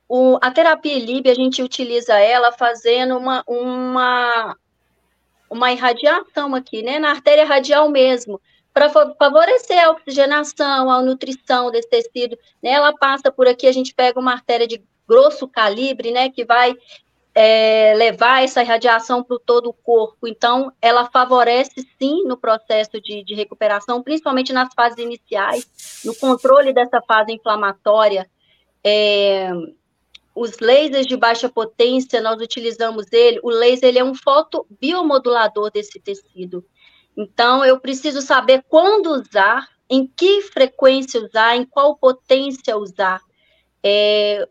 O, 0.07 0.37
a 0.41 0.51
terapia 0.51 0.99
Lib, 0.99 1.29
a 1.29 1.33
gente 1.33 1.63
utiliza 1.63 2.13
ela 2.19 2.51
fazendo 2.51 3.17
uma, 3.17 3.43
uma, 3.47 4.55
uma 5.49 5.71
irradiação 5.71 6.53
aqui, 6.53 6.83
né, 6.83 6.99
na 6.99 7.09
artéria 7.09 7.45
radial 7.45 7.89
mesmo, 7.89 8.39
para 8.73 8.89
favorecer 8.89 9.83
a 9.83 9.91
oxigenação, 9.91 10.91
a 10.91 11.01
nutrição 11.01 11.71
desse 11.71 11.89
tecido. 11.89 12.37
Né, 12.61 12.71
ela 12.71 12.93
passa 12.93 13.31
por 13.31 13.47
aqui, 13.47 13.65
a 13.65 13.71
gente 13.71 13.95
pega 13.95 14.19
uma 14.19 14.33
artéria 14.33 14.67
de 14.67 14.83
grosso 15.07 15.47
calibre, 15.47 16.11
né, 16.11 16.29
que 16.29 16.45
vai 16.45 16.75
é, 17.33 17.93
levar 17.95 18.43
essa 18.43 18.61
irradiação 18.61 19.21
para 19.21 19.37
todo 19.45 19.69
o 19.69 19.73
corpo. 19.73 20.25
Então, 20.25 20.71
ela 20.81 21.09
favorece 21.11 21.85
sim 21.99 22.23
no 22.23 22.37
processo 22.37 23.01
de, 23.01 23.23
de, 23.23 23.35
recuperação, 23.35 24.01
principalmente 24.01 24.53
nas 24.53 24.73
fases 24.73 24.97
iniciais, 24.99 26.01
no 26.05 26.15
controle 26.15 26.73
dessa 26.73 27.01
fase 27.01 27.33
inflamatória. 27.33 28.29
É, 28.83 29.49
os 30.35 30.59
lasers 30.59 31.07
de 31.07 31.15
baixa 31.15 31.47
potência, 31.47 32.21
nós 32.21 32.41
utilizamos 32.41 33.05
ele, 33.13 33.39
o 33.41 33.49
laser 33.49 33.87
ele 33.87 33.99
é 33.99 34.03
um 34.03 34.13
fotobiomodulador 34.13 35.71
desse 35.71 35.97
tecido. 35.99 36.65
Então, 37.15 37.63
eu 37.63 37.79
preciso 37.79 38.21
saber 38.21 38.65
quando 38.67 39.07
usar, 39.11 39.65
em 39.89 40.05
que 40.05 40.41
frequência 40.41 41.21
usar, 41.23 41.55
em 41.55 41.63
qual 41.63 41.95
potência 41.95 42.77
usar. 42.77 43.21
É, 43.81 44.45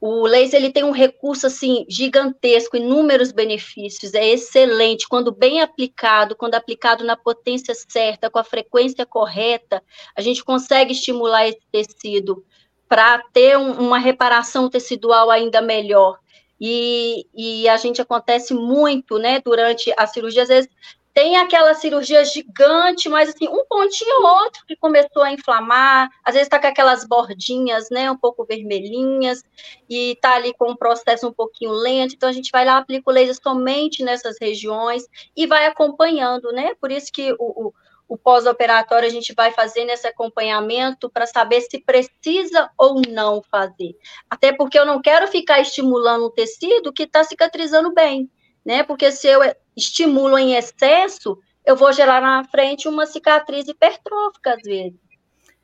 o 0.00 0.26
laser 0.26 0.60
ele 0.60 0.72
tem 0.72 0.84
um 0.84 0.92
recurso 0.92 1.48
assim 1.48 1.84
gigantesco, 1.88 2.76
inúmeros 2.76 3.32
benefícios, 3.32 4.14
é 4.14 4.28
excelente 4.28 5.08
quando 5.08 5.32
bem 5.32 5.60
aplicado, 5.60 6.36
quando 6.36 6.54
aplicado 6.54 7.02
na 7.02 7.16
potência 7.16 7.74
certa, 7.74 8.30
com 8.30 8.38
a 8.38 8.44
frequência 8.44 9.04
correta, 9.04 9.82
a 10.14 10.20
gente 10.20 10.44
consegue 10.44 10.92
estimular 10.92 11.48
esse 11.48 11.60
tecido 11.72 12.44
para 12.90 13.22
ter 13.32 13.56
um, 13.56 13.70
uma 13.74 13.98
reparação 13.98 14.68
tecidual 14.68 15.30
ainda 15.30 15.62
melhor. 15.62 16.18
E, 16.60 17.24
e, 17.32 17.68
a 17.68 17.76
gente 17.76 18.02
acontece 18.02 18.52
muito, 18.52 19.16
né, 19.16 19.40
durante 19.42 19.94
a 19.96 20.08
cirurgia, 20.08 20.42
às 20.42 20.48
vezes 20.48 20.68
tem 21.14 21.36
aquela 21.36 21.72
cirurgia 21.74 22.24
gigante, 22.24 23.08
mas 23.08 23.28
assim, 23.28 23.48
um 23.48 23.64
pontinho 23.64 24.22
ou 24.22 24.42
outro 24.42 24.64
que 24.66 24.76
começou 24.76 25.22
a 25.22 25.32
inflamar, 25.32 26.08
às 26.24 26.34
vezes 26.34 26.46
está 26.46 26.58
com 26.58 26.66
aquelas 26.66 27.06
bordinhas, 27.06 27.88
né, 27.90 28.10
um 28.10 28.16
pouco 28.16 28.44
vermelhinhas, 28.44 29.42
e 29.88 30.12
está 30.12 30.34
ali 30.34 30.52
com 30.52 30.72
um 30.72 30.76
processo 30.76 31.28
um 31.28 31.32
pouquinho 31.32 31.70
lento, 31.70 32.14
então 32.14 32.28
a 32.28 32.32
gente 32.32 32.50
vai 32.50 32.64
lá, 32.64 32.78
aplica 32.78 33.08
o 33.08 33.14
laser 33.14 33.36
somente 33.40 34.02
nessas 34.02 34.36
regiões 34.40 35.04
e 35.36 35.46
vai 35.46 35.66
acompanhando, 35.66 36.52
né, 36.52 36.74
por 36.80 36.90
isso 36.90 37.10
que 37.12 37.32
o, 37.38 37.68
o, 37.68 37.74
o 38.10 38.18
pós-operatório 38.18 39.06
a 39.06 39.10
gente 39.10 39.32
vai 39.32 39.52
fazendo 39.52 39.90
esse 39.90 40.04
acompanhamento 40.04 41.08
para 41.08 41.26
saber 41.26 41.60
se 41.60 41.78
precisa 41.78 42.68
ou 42.76 43.00
não 43.08 43.40
fazer, 43.48 43.96
até 44.28 44.52
porque 44.52 44.76
eu 44.76 44.84
não 44.84 45.00
quero 45.00 45.28
ficar 45.28 45.60
estimulando 45.60 46.26
um 46.26 46.30
tecido 46.30 46.92
que 46.92 47.04
está 47.04 47.22
cicatrizando 47.22 47.94
bem, 47.94 48.28
né? 48.64 48.82
Porque 48.82 49.12
se 49.12 49.28
eu 49.28 49.40
estimulo 49.76 50.36
em 50.36 50.56
excesso, 50.56 51.38
eu 51.64 51.76
vou 51.76 51.92
gerar 51.92 52.20
na 52.20 52.42
frente 52.42 52.88
uma 52.88 53.06
cicatriz 53.06 53.68
hipertrófica 53.68 54.54
às 54.54 54.62
vezes. 54.64 54.98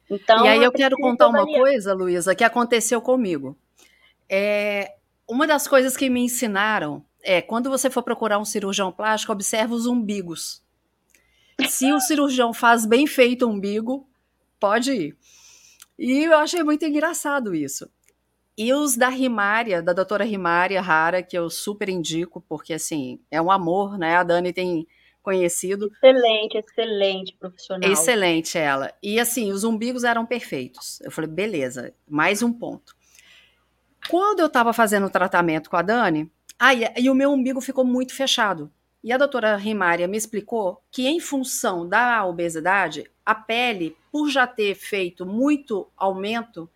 Então, 0.09 0.45
e 0.47 0.49
aí 0.49 0.63
eu 0.63 0.71
quero 0.71 0.97
contar 0.99 1.27
uma 1.27 1.45
coisa, 1.45 1.93
Luísa, 1.95 2.33
que 2.33 2.45
aconteceu 2.45 3.03
comigo. 3.03 3.59
É, 4.31 4.93
uma 5.29 5.49
das 5.49 5.67
coisas 5.67 5.97
que 5.97 6.09
me 6.09 6.21
ensinaram 6.21 7.05
é 7.25 7.43
quando 7.43 7.69
você 7.69 7.91
for 7.91 8.05
procurar 8.05 8.39
um 8.39 8.45
cirurgião 8.45 8.93
plástico, 8.93 9.33
observe 9.33 9.75
os 9.75 9.85
umbigos. 9.85 10.65
Se 11.69 11.93
o 11.93 12.01
cirurgião 12.01 12.53
faz 12.53 12.85
bem 12.85 13.07
feito 13.07 13.47
o 13.47 13.51
umbigo, 13.51 14.09
pode 14.61 14.93
ir. 14.93 15.17
E 15.99 16.25
eu 16.25 16.37
achei 16.37 16.63
muito 16.63 16.85
engraçado 16.85 17.55
isso. 17.55 17.89
E 18.59 18.73
os 18.73 18.97
da 18.97 19.09
Rimária, 19.09 19.83
da 19.83 19.93
doutora 19.93 20.25
Rimária 20.25 20.81
Rara, 20.81 21.23
que 21.23 21.37
eu 21.37 21.51
super 21.51 21.89
indico, 21.89 22.41
porque 22.49 22.73
assim, 22.73 23.21
é 23.31 23.41
um 23.41 23.51
amor, 23.51 23.99
né? 23.99 24.17
A 24.17 24.23
Dani 24.23 24.53
tem 24.53 24.87
conhecido. 25.23 25.91
Excelente, 26.03 26.57
excelente 26.57 27.37
profissional. 27.39 27.91
Excelente 27.91 28.57
ela. 28.57 28.95
E 29.03 29.19
assim, 29.19 29.51
os 29.51 29.65
umbigos 29.65 30.05
eram 30.05 30.25
perfeitos. 30.25 31.01
Eu 31.03 31.11
falei, 31.11 31.29
beleza, 31.29 31.93
mais 32.09 32.43
um 32.43 32.53
ponto. 32.53 32.95
Quando 34.09 34.41
eu 34.41 34.47
estava 34.47 34.73
fazendo 34.73 35.07
o 35.07 35.11
tratamento 35.11 35.69
com 35.69 35.77
a 35.77 35.83
Dani, 35.83 36.31
aí 36.59 36.85
e 36.97 37.11
o 37.11 37.15
meu 37.15 37.33
umbigo 37.33 37.61
ficou 37.61 37.85
muito 37.85 38.15
fechado. 38.15 38.71
E 39.07 39.13
a 39.13 39.17
doutora 39.17 39.55
Rimária 39.55 40.09
me 40.09 40.17
explicou 40.17 40.83
que, 40.91 41.07
em 41.07 41.21
função 41.21 41.89
da 41.89 42.27
obesidade, 42.27 43.09
a 43.25 43.37
pele, 43.37 43.97
por 44.11 44.29
já 44.29 44.49
ter 44.49 44.75
feito 44.75 45.25
muito 45.25 45.87
aumento 45.97 46.69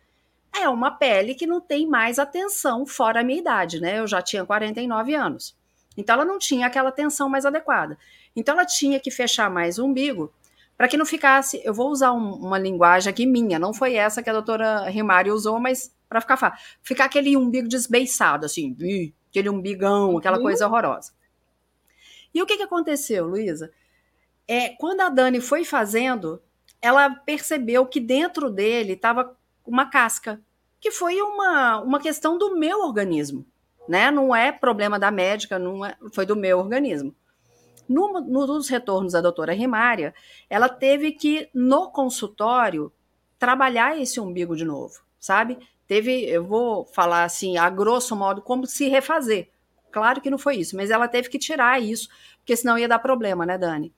é 0.57 0.69
uma 0.69 0.93
pele 0.93 1.35
que 1.35 1.45
não 1.45 1.61
tem 1.61 1.89
mais 1.89 2.21
atenção 2.21 2.87
fora 2.87 3.19
a 3.19 3.25
minha 3.25 3.41
idade, 3.41 3.81
né? 3.81 3.99
Eu 3.99 4.07
já 4.07 4.23
tinha 4.23 4.45
49 4.45 5.13
anos. 5.13 5.57
Então 5.97 6.15
ela 6.15 6.25
não 6.25 6.39
tinha 6.39 6.69
aquela 6.69 6.91
atenção 6.91 7.29
mais 7.29 7.45
adequada. 7.45 7.99
Então 8.37 8.55
ela 8.55 8.65
tinha 8.65 9.01
que 9.01 9.11
fechar 9.11 9.51
mais 9.51 9.77
o 9.81 9.85
umbigo 9.85 10.33
para 10.77 10.87
que 10.87 10.97
não 10.97 11.05
ficasse. 11.05 11.61
Eu 11.65 11.75
vou 11.75 11.91
usar 11.91 12.13
um, 12.13 12.35
uma 12.35 12.61
linguagem 12.61 13.11
aqui 13.11 13.27
minha, 13.27 13.59
não 13.59 13.75
foi 13.75 13.97
essa 13.97 14.23
que 14.23 14.31
a 14.31 14.33
doutora 14.33 14.89
Rimário 14.89 15.35
usou, 15.35 15.59
mas 15.59 15.93
para 16.09 16.21
ficar 16.21 16.37
fácil. 16.37 16.65
Ficar 16.81 17.07
aquele 17.07 17.37
umbigo 17.37 17.67
desbeiçado, 17.67 18.47
assim, 18.47 18.77
aquele 19.29 19.51
umbigão, 19.51 20.17
aquela 20.17 20.37
uhum. 20.37 20.45
coisa 20.45 20.69
horrorosa. 20.69 21.19
E 22.35 22.43
o 22.43 22.47
que, 22.47 22.57
que 22.57 22.63
aconteceu, 22.63 23.27
Luísa? 23.27 23.73
É, 24.47 24.71
quando 24.71 25.01
a 25.01 25.09
Dani 25.09 25.41
foi 25.41 25.65
fazendo, 25.65 26.41
ela 26.81 27.11
percebeu 27.11 27.87
que 27.87 28.01
dentro 28.01 28.51
dele 28.51 28.95
estava 28.95 29.37
uma 29.67 29.87
casca, 29.89 30.41
que 30.81 30.91
foi 30.91 31.21
uma, 31.21 31.81
uma 31.81 32.01
questão 32.01 32.39
do 32.39 32.57
meu 32.57 32.81
organismo, 32.81 33.47
né? 33.89 34.11
Não 34.11 34.35
é 34.35 34.51
problema 34.51 34.99
da 34.99 35.11
médica, 35.11 35.59
não 35.59 35.85
é, 35.85 35.97
foi 36.13 36.25
do 36.25 36.35
meu 36.35 36.59
organismo. 36.59 37.15
No, 37.89 38.21
no, 38.21 38.47
nos 38.47 38.69
retornos 38.69 39.13
da 39.13 39.21
doutora 39.21 39.53
Rimária, 39.53 40.15
ela 40.49 40.69
teve 40.69 41.13
que, 41.13 41.49
no 41.53 41.91
consultório, 41.91 42.93
trabalhar 43.39 43.99
esse 44.01 44.21
umbigo 44.21 44.57
de 44.57 44.65
novo, 44.65 45.01
sabe? 45.19 45.59
Teve, 45.87 46.25
eu 46.25 46.45
vou 46.45 46.85
falar 46.87 47.25
assim, 47.25 47.59
a 47.59 47.69
grosso 47.69 48.15
modo, 48.15 48.41
como 48.41 48.67
se 48.67 48.89
refazer. 48.89 49.49
Claro 49.91 50.21
que 50.21 50.31
não 50.31 50.39
foi 50.39 50.57
isso, 50.57 50.77
mas 50.77 50.91
ela 50.91 51.09
teve 51.09 51.29
que 51.29 51.39
tirar 51.39 51.81
isso, 51.83 52.09
porque 52.39 52.57
senão 52.57 52.79
ia 52.79 52.89
dar 52.89 52.99
problema, 52.99 53.45
né, 53.45 53.59
Dani? 53.59 53.93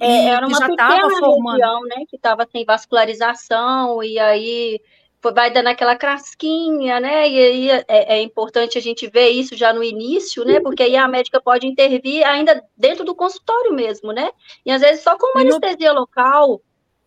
É, 0.00 0.26
era 0.26 0.46
uma 0.46 0.58
já 0.58 0.66
pequena 0.66 1.10
formando... 1.18 1.52
região, 1.52 1.80
né, 1.82 2.04
que 2.08 2.16
estava 2.16 2.46
sem 2.50 2.64
vascularização, 2.64 4.02
e 4.02 4.18
aí 4.18 4.80
vai 5.22 5.50
dando 5.50 5.68
aquela 5.68 5.96
crasquinha, 5.96 7.00
né, 7.00 7.28
e 7.28 7.38
aí 7.38 7.70
é, 7.70 7.84
é, 7.88 8.22
importante 8.22 8.76
a 8.76 8.80
gente 8.80 9.06
ver 9.06 9.30
isso 9.30 9.56
já 9.56 9.72
no 9.72 9.82
início, 9.82 10.44
né, 10.44 10.60
porque 10.60 10.82
aí 10.82 10.96
a 10.96 11.08
médica 11.08 11.40
pode 11.40 11.66
intervir 11.66 12.26
ainda 12.26 12.62
dentro 12.76 13.04
do 13.04 13.14
consultório 13.14 13.72
mesmo, 13.72 14.12
né, 14.12 14.30
e 14.66 14.70
às 14.70 14.82
vezes 14.82 15.02
só 15.02 15.16
com 15.16 15.26
uma 15.28 15.40
anestesia 15.40 15.92
local. 15.92 16.60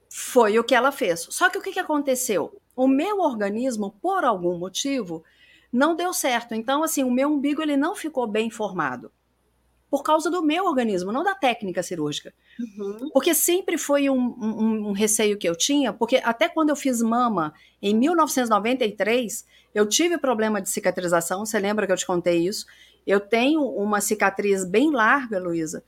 Foi 0.10 0.58
o 0.58 0.63
que 0.63 0.74
ela 0.74 0.91
fez. 0.91 1.28
Só 1.30 1.50
que 1.50 1.58
o 1.58 1.62
que, 1.62 1.72
que 1.72 1.80
aconteceu? 1.80 2.60
O 2.76 2.88
meu 2.88 3.20
organismo, 3.20 3.93
por 4.02 4.24
algum 4.24 4.58
motivo, 4.58 5.24
não 5.71 5.95
deu 5.95 6.13
certo. 6.13 6.53
Então, 6.53 6.84
assim, 6.84 7.03
o 7.03 7.12
meu 7.12 7.30
umbigo 7.30 7.62
ele 7.62 7.77
não 7.77 7.95
ficou 7.95 8.27
bem 8.27 8.49
formado 8.49 9.12
por 9.89 10.03
causa 10.03 10.30
do 10.30 10.43
meu 10.43 10.65
organismo, 10.65 11.12
não 11.12 11.23
da 11.23 11.34
técnica 11.34 11.82
cirúrgica. 11.82 12.34
Uhum. 12.60 13.10
Porque 13.13 13.34
sempre 13.34 13.77
foi 13.77 14.10
um, 14.10 14.36
um, 14.38 14.88
um, 14.89 14.91
receio 14.91 15.38
que 15.38 15.47
eu 15.47 15.56
tinha, 15.56 15.93
porque 15.93 16.17
até 16.23 16.49
quando 16.49 16.69
eu 16.69 16.75
fiz 16.75 17.01
mama 17.01 17.53
em 17.82 17.95
1993, 17.95 19.45
eu 19.73 19.86
tive 19.86 20.17
problema 20.17 20.62
de 20.62 20.69
cicatrização. 20.69 21.45
Você 21.45 21.58
lembra 21.58 21.86
que 21.86 21.93
eu 21.93 21.97
te 21.97 22.06
contei 22.06 22.45
isso? 22.45 22.65
Eu 23.06 23.21
tenho 23.21 23.62
uma 23.62 24.01
cicatriz 24.01 24.65
bem 24.65 24.91
larga, 24.91 25.39
Luísa, 25.39 25.82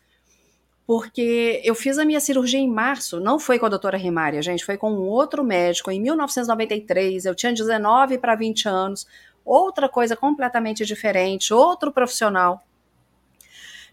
porque 0.88 1.62
eu 1.65 1.76
fiz 1.76 1.98
a 1.98 2.06
minha 2.06 2.22
cirurgia 2.22 2.60
em 2.60 2.68
março, 2.68 3.20
não 3.20 3.38
foi 3.38 3.60
com 3.60 3.65
a 3.65 3.70
doutora 3.70 3.98
Rimária, 3.98 4.42
gente, 4.42 4.65
foi 4.65 4.78
com 4.78 4.92
um 4.92 5.08
outro 5.08 5.44
médico 5.44 5.92
em 5.92 6.00
1993. 6.00 7.26
Eu 7.26 7.36
tinha 7.36 7.52
19 7.52 8.18
para 8.18 8.36
20 8.36 8.70
anos, 8.70 9.06
outra 9.50 9.90
coisa 9.90 10.16
completamente 10.16 10.86
diferente, 10.86 11.54
outro 11.54 11.92
profissional. 11.92 12.64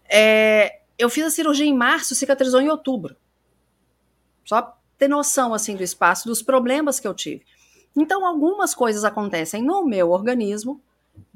É, 0.07 0.81
eu 0.99 1.09
fiz 1.09 1.25
a 1.25 1.31
cirurgia 1.31 1.65
em 1.65 1.75
março, 1.75 2.13
cicatrizou 2.13 2.61
em 2.61 2.69
outubro. 2.69 3.15
Só 4.45 4.77
ter 4.97 5.07
noção 5.07 5.53
assim 5.53 5.75
do 5.75 5.83
espaço, 5.83 6.27
dos 6.27 6.43
problemas 6.43 6.99
que 6.99 7.07
eu 7.07 7.13
tive. 7.13 7.43
Então, 7.95 8.25
algumas 8.25 8.75
coisas 8.75 9.03
acontecem 9.03 9.63
no 9.63 9.83
meu 9.83 10.11
organismo 10.11 10.79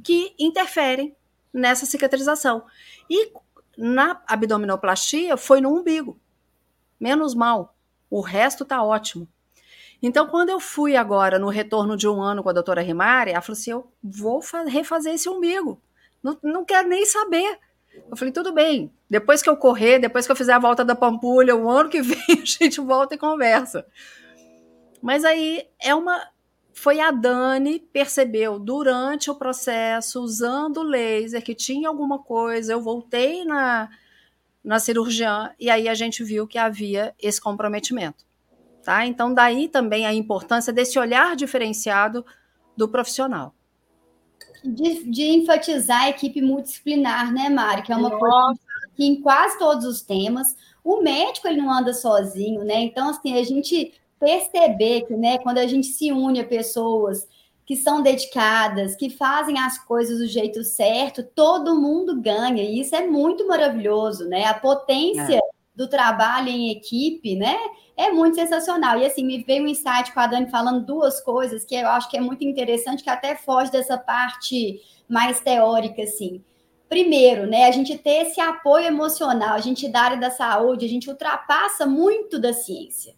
que 0.03 0.35
interferem 0.37 1.15
nessa 1.51 1.87
cicatrização. 1.87 2.63
E 3.09 3.33
na 3.75 4.21
abdominoplastia 4.27 5.35
foi 5.35 5.59
no 5.59 5.75
umbigo. 5.75 6.19
Menos 6.99 7.33
mal. 7.33 7.75
O 8.09 8.21
resto 8.21 8.63
tá 8.63 8.83
ótimo. 8.83 9.27
Então, 10.01 10.27
quando 10.27 10.49
eu 10.49 10.59
fui 10.59 10.95
agora 10.95 11.37
no 11.37 11.49
retorno 11.49 11.95
de 11.95 12.07
um 12.07 12.21
ano 12.21 12.41
com 12.41 12.49
a 12.49 12.53
doutora 12.53 12.81
Rimária, 12.81 13.31
ela 13.31 13.41
falou 13.41 13.57
assim: 13.57 13.71
eu 13.71 13.91
vou 14.03 14.41
refazer 14.67 15.13
esse 15.13 15.29
umbigo. 15.29 15.79
Não, 16.23 16.37
não 16.41 16.65
quero 16.65 16.87
nem 16.87 17.05
saber. 17.05 17.59
Eu 18.09 18.15
falei, 18.15 18.31
tudo 18.31 18.53
bem, 18.53 18.91
depois 19.09 19.41
que 19.41 19.49
eu 19.49 19.57
correr, 19.57 19.99
depois 19.99 20.25
que 20.25 20.31
eu 20.31 20.35
fizer 20.35 20.53
a 20.53 20.59
volta 20.59 20.85
da 20.85 20.95
Pampulha, 20.95 21.55
o 21.55 21.69
ano 21.69 21.89
que 21.89 22.01
vem 22.01 22.17
a 22.29 22.45
gente 22.45 22.79
volta 22.79 23.15
e 23.15 23.17
conversa. 23.17 23.85
Mas 25.01 25.23
aí 25.23 25.67
é 25.79 25.93
uma. 25.93 26.29
Foi 26.73 27.01
a 27.01 27.11
Dani 27.11 27.79
percebeu 27.79 28.57
durante 28.57 29.29
o 29.29 29.35
processo, 29.35 30.21
usando 30.21 30.81
laser, 30.81 31.43
que 31.43 31.53
tinha 31.53 31.89
alguma 31.89 32.19
coisa. 32.19 32.71
Eu 32.71 32.81
voltei 32.81 33.43
na, 33.43 33.89
na 34.63 34.79
cirurgiã 34.79 35.53
e 35.59 35.69
aí 35.69 35.89
a 35.89 35.93
gente 35.93 36.23
viu 36.23 36.47
que 36.47 36.57
havia 36.57 37.13
esse 37.19 37.41
comprometimento. 37.41 38.25
Tá? 38.83 39.05
Então, 39.05 39.33
daí 39.33 39.67
também 39.67 40.05
a 40.05 40.13
importância 40.13 40.73
desse 40.73 40.97
olhar 40.97 41.35
diferenciado 41.35 42.25
do 42.75 42.89
profissional. 42.89 43.53
De, 44.63 45.03
de 45.09 45.23
enfatizar 45.23 46.03
a 46.03 46.09
equipe 46.09 46.41
multidisciplinar, 46.41 47.31
né, 47.31 47.49
Mari? 47.49 47.83
Que 47.83 47.93
é 47.93 47.95
uma 47.95 48.09
Nossa. 48.09 48.19
coisa 48.19 48.59
que 48.95 49.05
em 49.05 49.21
quase 49.21 49.57
todos 49.57 49.85
os 49.85 50.01
temas, 50.01 50.55
o 50.83 51.01
médico 51.01 51.47
ele 51.47 51.61
não 51.61 51.71
anda 51.71 51.93
sozinho, 51.93 52.63
né? 52.63 52.81
Então, 52.81 53.09
assim, 53.09 53.37
a 53.37 53.43
gente 53.43 53.93
perceber 54.19 55.01
que, 55.07 55.15
né, 55.15 55.39
quando 55.39 55.57
a 55.57 55.65
gente 55.65 55.87
se 55.87 56.11
une 56.11 56.39
a 56.39 56.45
pessoas 56.45 57.27
que 57.65 57.75
são 57.75 58.01
dedicadas, 58.01 58.95
que 58.95 59.09
fazem 59.09 59.57
as 59.57 59.77
coisas 59.85 60.19
do 60.19 60.27
jeito 60.27 60.63
certo, 60.63 61.23
todo 61.23 61.79
mundo 61.79 62.21
ganha. 62.21 62.61
E 62.63 62.79
isso 62.79 62.95
é 62.95 63.07
muito 63.07 63.47
maravilhoso, 63.47 64.27
né? 64.27 64.45
A 64.45 64.53
potência 64.53 65.37
é. 65.37 65.41
do 65.75 65.87
trabalho 65.87 66.49
em 66.49 66.69
equipe, 66.69 67.35
né? 67.35 67.55
É 68.01 68.09
muito 68.11 68.33
sensacional. 68.33 68.97
E 68.97 69.05
assim, 69.05 69.23
me 69.23 69.43
veio 69.43 69.63
um 69.63 69.67
insight 69.67 70.11
com 70.11 70.19
a 70.19 70.25
Dani 70.25 70.49
falando 70.49 70.83
duas 70.83 71.21
coisas 71.21 71.63
que 71.63 71.75
eu 71.75 71.87
acho 71.87 72.09
que 72.09 72.17
é 72.17 72.19
muito 72.19 72.43
interessante, 72.43 73.03
que 73.03 73.09
até 73.11 73.35
foge 73.35 73.71
dessa 73.71 73.95
parte 73.95 74.81
mais 75.07 75.39
teórica, 75.39 76.01
assim. 76.01 76.43
Primeiro, 76.89 77.45
né, 77.45 77.65
a 77.65 77.71
gente 77.71 77.95
ter 77.99 78.23
esse 78.23 78.41
apoio 78.41 78.87
emocional, 78.87 79.53
a 79.53 79.59
gente 79.59 79.87
da 79.87 80.01
área 80.01 80.17
da 80.17 80.31
saúde, 80.31 80.83
a 80.83 80.89
gente 80.89 81.07
ultrapassa 81.11 81.85
muito 81.85 82.39
da 82.39 82.53
ciência. 82.53 83.13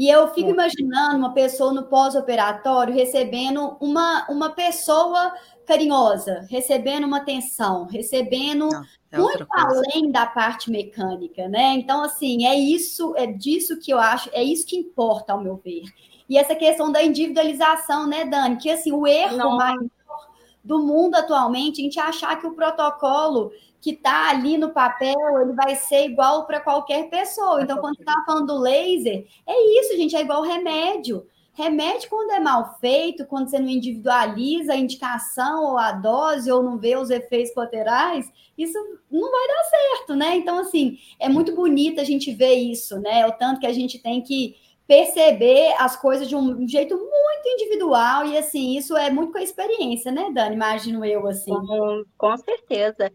E 0.00 0.08
eu 0.08 0.28
fico 0.28 0.48
é. 0.48 0.52
imaginando 0.52 1.18
uma 1.18 1.34
pessoa 1.34 1.74
no 1.74 1.82
pós-operatório 1.82 2.94
recebendo 2.94 3.76
uma, 3.78 4.26
uma 4.30 4.48
pessoa 4.48 5.30
carinhosa, 5.66 6.46
recebendo 6.48 7.04
uma 7.06 7.18
atenção, 7.18 7.84
recebendo 7.84 8.66
Não, 8.70 8.82
é 9.12 9.18
muito 9.18 9.46
além 9.50 10.10
da 10.10 10.24
parte 10.24 10.70
mecânica, 10.70 11.46
né? 11.48 11.74
Então, 11.74 12.02
assim, 12.02 12.46
é 12.46 12.58
isso, 12.58 13.14
é 13.14 13.26
disso 13.26 13.78
que 13.78 13.92
eu 13.92 13.98
acho, 13.98 14.30
é 14.32 14.42
isso 14.42 14.66
que 14.66 14.74
importa, 14.74 15.34
ao 15.34 15.42
meu 15.42 15.56
ver. 15.62 15.82
E 16.26 16.38
essa 16.38 16.54
questão 16.54 16.90
da 16.90 17.02
individualização, 17.02 18.06
né, 18.06 18.24
Dani? 18.24 18.56
Que 18.56 18.70
assim, 18.70 18.92
o 18.92 19.06
erro 19.06 19.36
Não. 19.36 19.58
maior 19.58 19.84
do 20.64 20.78
mundo 20.78 21.16
atualmente, 21.16 21.82
a 21.82 21.84
gente 21.84 22.00
achar 22.00 22.40
que 22.40 22.46
o 22.46 22.54
protocolo 22.54 23.52
que 23.80 23.90
está 23.90 24.28
ali 24.30 24.58
no 24.58 24.70
papel, 24.70 25.16
ele 25.40 25.52
vai 25.52 25.74
ser 25.74 26.04
igual 26.04 26.46
para 26.46 26.60
qualquer 26.60 27.08
pessoa. 27.08 27.62
Então, 27.62 27.78
quando 27.78 27.96
você 27.96 28.02
está 28.02 28.14
falando 28.26 28.46
do 28.46 28.58
laser, 28.58 29.26
é 29.46 29.80
isso, 29.80 29.96
gente, 29.96 30.14
é 30.14 30.20
igual 30.20 30.42
remédio. 30.42 31.26
Remédio, 31.52 32.08
quando 32.08 32.30
é 32.30 32.40
mal 32.40 32.78
feito, 32.78 33.26
quando 33.26 33.50
você 33.50 33.58
não 33.58 33.68
individualiza 33.68 34.72
a 34.72 34.76
indicação 34.76 35.64
ou 35.64 35.78
a 35.78 35.92
dose, 35.92 36.50
ou 36.50 36.62
não 36.62 36.78
vê 36.78 36.96
os 36.96 37.10
efeitos 37.10 37.52
colaterais, 37.52 38.30
isso 38.56 38.78
não 39.10 39.30
vai 39.30 39.48
dar 39.48 39.64
certo, 39.64 40.14
né? 40.14 40.36
Então, 40.36 40.58
assim, 40.58 40.98
é 41.18 41.28
muito 41.28 41.54
bonito 41.54 42.00
a 42.00 42.04
gente 42.04 42.32
ver 42.32 42.54
isso, 42.54 42.98
né? 43.00 43.26
O 43.26 43.32
tanto 43.32 43.60
que 43.60 43.66
a 43.66 43.72
gente 43.72 43.98
tem 43.98 44.22
que 44.22 44.56
perceber 44.86 45.72
as 45.78 45.94
coisas 45.96 46.28
de 46.28 46.34
um 46.34 46.66
jeito 46.66 46.96
muito 46.96 47.46
individual, 47.46 48.26
e 48.26 48.36
assim, 48.36 48.76
isso 48.76 48.96
é 48.96 49.08
muito 49.08 49.32
com 49.32 49.38
a 49.38 49.42
experiência, 49.42 50.10
né, 50.10 50.30
Dani? 50.32 50.56
Imagino 50.56 51.04
eu, 51.04 51.26
assim. 51.28 51.52
Com, 51.52 52.04
com 52.18 52.36
certeza. 52.38 53.12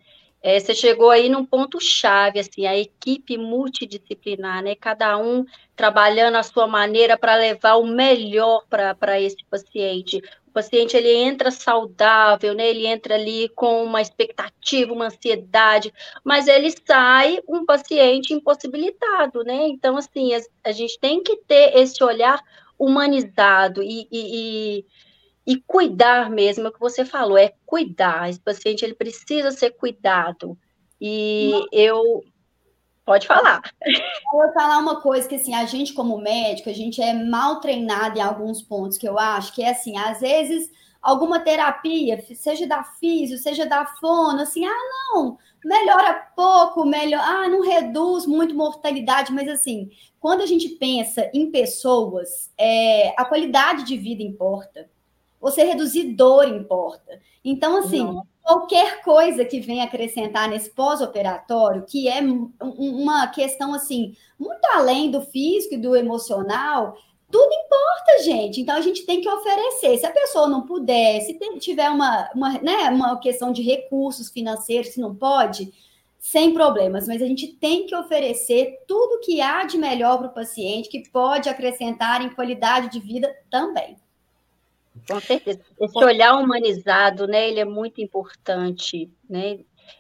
É, 0.48 0.60
você 0.60 0.76
chegou 0.76 1.10
aí 1.10 1.28
num 1.28 1.44
ponto 1.44 1.80
chave, 1.82 2.40
assim, 2.40 2.68
a 2.68 2.78
equipe 2.78 3.36
multidisciplinar, 3.36 4.62
né? 4.62 4.76
Cada 4.76 5.18
um 5.18 5.44
trabalhando 5.76 6.36
a 6.36 6.44
sua 6.44 6.68
maneira 6.68 7.18
para 7.18 7.36
levar 7.36 7.78
o 7.78 7.88
melhor 7.88 8.64
para 8.70 9.20
esse 9.20 9.44
paciente. 9.50 10.22
O 10.48 10.52
paciente 10.52 10.96
ele 10.96 11.12
entra 11.12 11.50
saudável, 11.50 12.54
né? 12.54 12.70
Ele 12.70 12.86
entra 12.86 13.16
ali 13.16 13.50
com 13.56 13.84
uma 13.84 14.04
expectativa, 14.04 14.94
uma 14.94 15.08
ansiedade, 15.08 15.92
mas 16.24 16.48
ele 16.48 16.70
sai 16.86 17.40
um 17.50 17.66
paciente 17.66 18.32
impossibilitado, 18.32 19.44
né? 19.44 19.68
Então, 19.70 19.98
assim, 19.98 20.36
a, 20.36 20.42
a 20.64 20.72
gente 20.72 21.00
tem 21.00 21.24
que 21.24 21.38
ter 21.38 21.76
esse 21.76 22.04
olhar 22.04 22.40
humanizado 22.78 23.82
e, 23.82 24.08
e, 24.12 24.78
e 24.78 24.86
e 25.46 25.58
cuidar 25.58 26.30
mesmo, 26.30 26.66
é 26.66 26.70
o 26.70 26.74
que 26.74 26.80
você 26.80 27.06
falou, 27.06 27.38
é 27.38 27.54
cuidar. 27.66 28.30
Esse 28.30 28.40
paciente 28.40 28.84
ele 28.84 28.96
precisa 28.96 29.52
ser 29.52 29.72
cuidado. 29.72 30.58
E 31.00 31.52
eu 31.72 32.24
pode 33.06 33.28
falar. 33.28 33.62
Eu 33.86 34.40
vou 34.40 34.54
falar 34.54 34.80
uma 34.80 35.00
coisa 35.02 35.28
que 35.28 35.36
assim, 35.36 35.54
a 35.54 35.66
gente 35.66 35.94
como 35.94 36.18
médico, 36.18 36.70
a 36.70 36.74
gente 36.74 37.02
é 37.02 37.14
mal 37.14 37.60
treinado 37.60 38.18
em 38.18 38.22
alguns 38.22 38.62
pontos 38.62 38.98
que 38.98 39.08
eu 39.08 39.20
acho 39.20 39.54
que 39.54 39.62
é 39.62 39.70
assim, 39.70 39.96
às 39.98 40.20
vezes 40.20 40.72
alguma 41.00 41.40
terapia, 41.40 42.20
seja 42.34 42.66
da 42.66 42.84
físio, 42.84 43.38
seja 43.38 43.64
da 43.64 43.86
fono, 43.86 44.42
assim, 44.42 44.66
ah, 44.66 45.14
não, 45.14 45.38
melhora 45.64 46.32
pouco, 46.36 46.84
melhor, 46.84 47.22
ah, 47.24 47.48
não 47.48 47.62
reduz 47.62 48.26
muito 48.26 48.56
mortalidade, 48.56 49.32
mas 49.32 49.48
assim, 49.48 49.92
quando 50.20 50.42
a 50.42 50.48
gente 50.48 50.68
pensa 50.70 51.30
em 51.32 51.52
pessoas, 51.52 52.52
é, 52.58 53.14
a 53.16 53.24
qualidade 53.24 53.84
de 53.84 53.96
vida 53.96 54.24
importa 54.24 54.90
você 55.40 55.64
reduzir 55.64 56.14
dor 56.14 56.48
importa. 56.48 57.20
Então, 57.44 57.78
assim, 57.78 58.04
Não. 58.04 58.26
qualquer 58.42 59.02
coisa 59.04 59.46
que 59.46 59.60
venha 59.60 59.84
acrescentar 59.84 60.50
nesse 60.50 60.70
pós-operatório, 60.72 61.86
que 61.86 62.08
é 62.08 62.20
uma 62.62 63.28
questão, 63.28 63.74
assim, 63.74 64.16
muito 64.40 64.66
além 64.74 65.12
do 65.12 65.22
físico 65.22 65.76
e 65.76 65.80
do 65.80 65.96
emocional, 65.96 66.96
tudo 67.30 67.54
importa, 67.54 68.24
gente. 68.24 68.62
Então, 68.62 68.76
a 68.76 68.82
gente 68.82 69.06
tem 69.06 69.22
que 69.22 69.30
oferecer. 69.30 69.98
Se 69.98 70.06
a 70.06 70.12
pessoa 70.12 70.48
não 70.48 70.66
puder, 70.66 71.22
se 71.22 71.38
tiver 71.60 71.90
uma, 71.90 72.30
uma, 72.34 72.54
né, 72.60 72.90
uma 72.90 73.20
questão 73.20 73.52
de 73.52 73.62
recursos 73.62 74.30
financeiros, 74.30 74.94
se 74.94 75.00
não 75.00 75.14
pode, 75.14 75.72
sem 76.26 76.56
problemas, 76.56 77.08
mas 77.08 77.22
a 77.22 77.28
gente 77.28 77.48
tem 77.48 77.86
que 77.86 77.96
oferecer 77.96 78.80
tudo 78.88 79.20
que 79.20 79.42
há 79.42 79.64
de 79.64 79.78
melhor 79.78 80.18
para 80.18 80.28
o 80.28 80.34
paciente, 80.34 80.90
que 80.90 81.08
pode 81.12 81.48
acrescentar 81.48 82.20
em 82.24 82.34
qualidade 82.34 82.90
de 82.90 83.00
vida 83.00 83.32
também. 83.48 83.96
Com 85.10 85.20
certeza. 85.20 85.60
Esse 85.80 86.04
olhar 86.04 86.36
humanizado, 86.36 87.28
né, 87.28 87.50
ele 87.50 87.60
é 87.60 87.66
muito 87.66 88.02
importante, 88.02 89.10
né? 89.30 89.60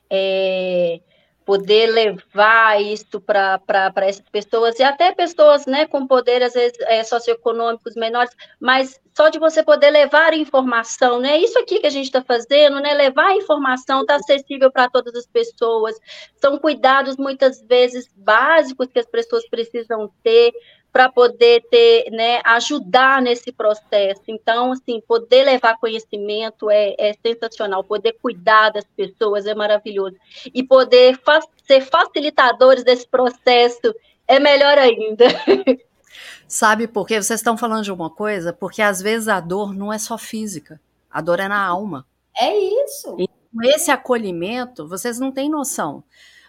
É, 0.10 1.00
poder 1.46 1.92
levar 1.92 2.82
isso 2.82 3.22
para 3.22 3.62
essas 3.98 4.28
pessoas, 4.32 4.80
e 4.80 4.84
até 4.84 5.14
pessoas 5.14 5.68
né, 5.68 5.86
com 5.86 6.08
poder, 6.08 6.42
às 6.42 6.54
vezes, 6.54 6.76
é, 6.82 7.04
socioeconômicos 7.04 7.96
menores, 7.96 8.32
mas 8.60 9.00
só 9.16 9.30
de 9.30 9.38
você 9.38 9.64
poder 9.64 9.92
levar 9.92 10.34
informação, 10.34 11.20
né? 11.20 11.38
Isso 11.38 11.58
aqui 11.60 11.80
que 11.80 11.88
a 11.88 11.92
gente 11.92 12.06
está 12.06 12.24
fazendo, 12.24 12.82
né? 12.82 12.94
Levar 12.96 13.36
informação, 13.36 14.02
está 14.02 14.16
acessível 14.16 14.72
para 14.72 14.90
todas 14.90 15.14
as 15.16 15.28
pessoas. 15.28 15.96
São 16.42 16.58
cuidados, 16.58 17.16
muitas 17.16 17.62
vezes, 17.62 18.10
básicos 18.18 18.88
que 18.88 19.00
as 19.00 19.06
pessoas 19.06 19.48
precisam 19.48 20.12
ter 20.24 20.52
para 20.96 21.12
poder 21.12 21.62
ter, 21.70 22.10
né, 22.10 22.40
ajudar 22.46 23.22
nesse 23.22 23.52
processo. 23.52 24.22
Então, 24.30 24.72
assim, 24.72 25.02
poder 25.06 25.44
levar 25.44 25.78
conhecimento 25.78 26.72
é, 26.72 26.96
é 26.98 27.14
sensacional, 27.22 27.84
poder 27.84 28.14
cuidar 28.14 28.70
das 28.70 28.86
pessoas 28.96 29.46
é 29.46 29.54
maravilhoso. 29.54 30.16
E 30.54 30.64
poder 30.64 31.20
fa 31.20 31.42
ser 31.68 31.82
facilitadores 31.82 32.86
desse 32.86 33.06
processo 33.06 33.94
é 34.26 34.40
melhor 34.40 34.78
ainda. 34.78 35.26
Sabe 36.48 36.88
por 36.88 37.06
quê? 37.06 37.22
Vocês 37.22 37.42
estão 37.42 37.58
falando 37.58 37.84
de 37.84 37.92
uma 37.92 38.10
coisa? 38.10 38.54
Porque 38.54 38.82
às 38.82 39.02
vezes 39.02 39.28
a 39.28 39.42
dor 39.42 39.76
não 39.76 39.92
é 39.92 39.98
só 39.98 40.18
física, 40.18 40.80
a 41.12 41.20
dor 41.20 41.42
é 41.42 41.50
na 41.50 41.62
alma. 41.62 42.08
É 42.40 42.58
isso. 42.58 43.18
E 43.20 43.28
esse 43.68 43.92
acolhimento, 43.92 44.88
vocês 44.88 45.20
não 45.20 45.30
têm 45.30 45.50
noção. 45.50 46.06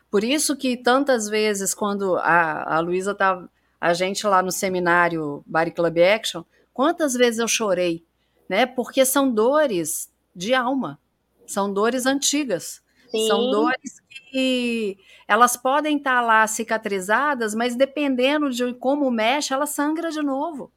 Por 0.09 0.23
isso 0.23 0.55
que 0.57 0.77
tantas 0.77 1.29
vezes, 1.29 1.75
quando 1.75 2.15
a, 2.19 2.77
a 2.77 2.79
Luísa 2.79 3.11
está 3.11 3.45
a 3.81 3.93
gente 3.93 4.27
lá 4.27 4.43
no 4.43 4.51
seminário 4.51 5.43
Body 5.47 5.71
Club 5.71 5.99
Action, 5.99 6.43
quantas 6.73 7.15
vezes 7.15 7.41
eu 7.41 7.49
chorei, 7.49 8.05
né? 8.49 8.67
Porque 8.67 9.05
são 9.05 9.31
dores 9.31 10.13
de 10.35 10.55
alma, 10.55 10.99
são 11.47 11.73
dores 11.73 12.07
antigas, 12.07 12.83
Sim. 13.11 13.27
são 13.29 13.51
dores 13.51 14.01
que 14.31 14.99
elas 15.29 15.57
podem 15.57 15.97
estar 15.97 16.21
lá 16.21 16.47
cicatrizadas, 16.47 17.55
mas 17.55 17.75
dependendo 17.75 18.51
de 18.51 18.73
como 18.75 19.11
mexe, 19.11 19.53
ela 19.53 19.67
sangra 19.67 20.11
de 20.11 20.23
novo. 20.23 20.71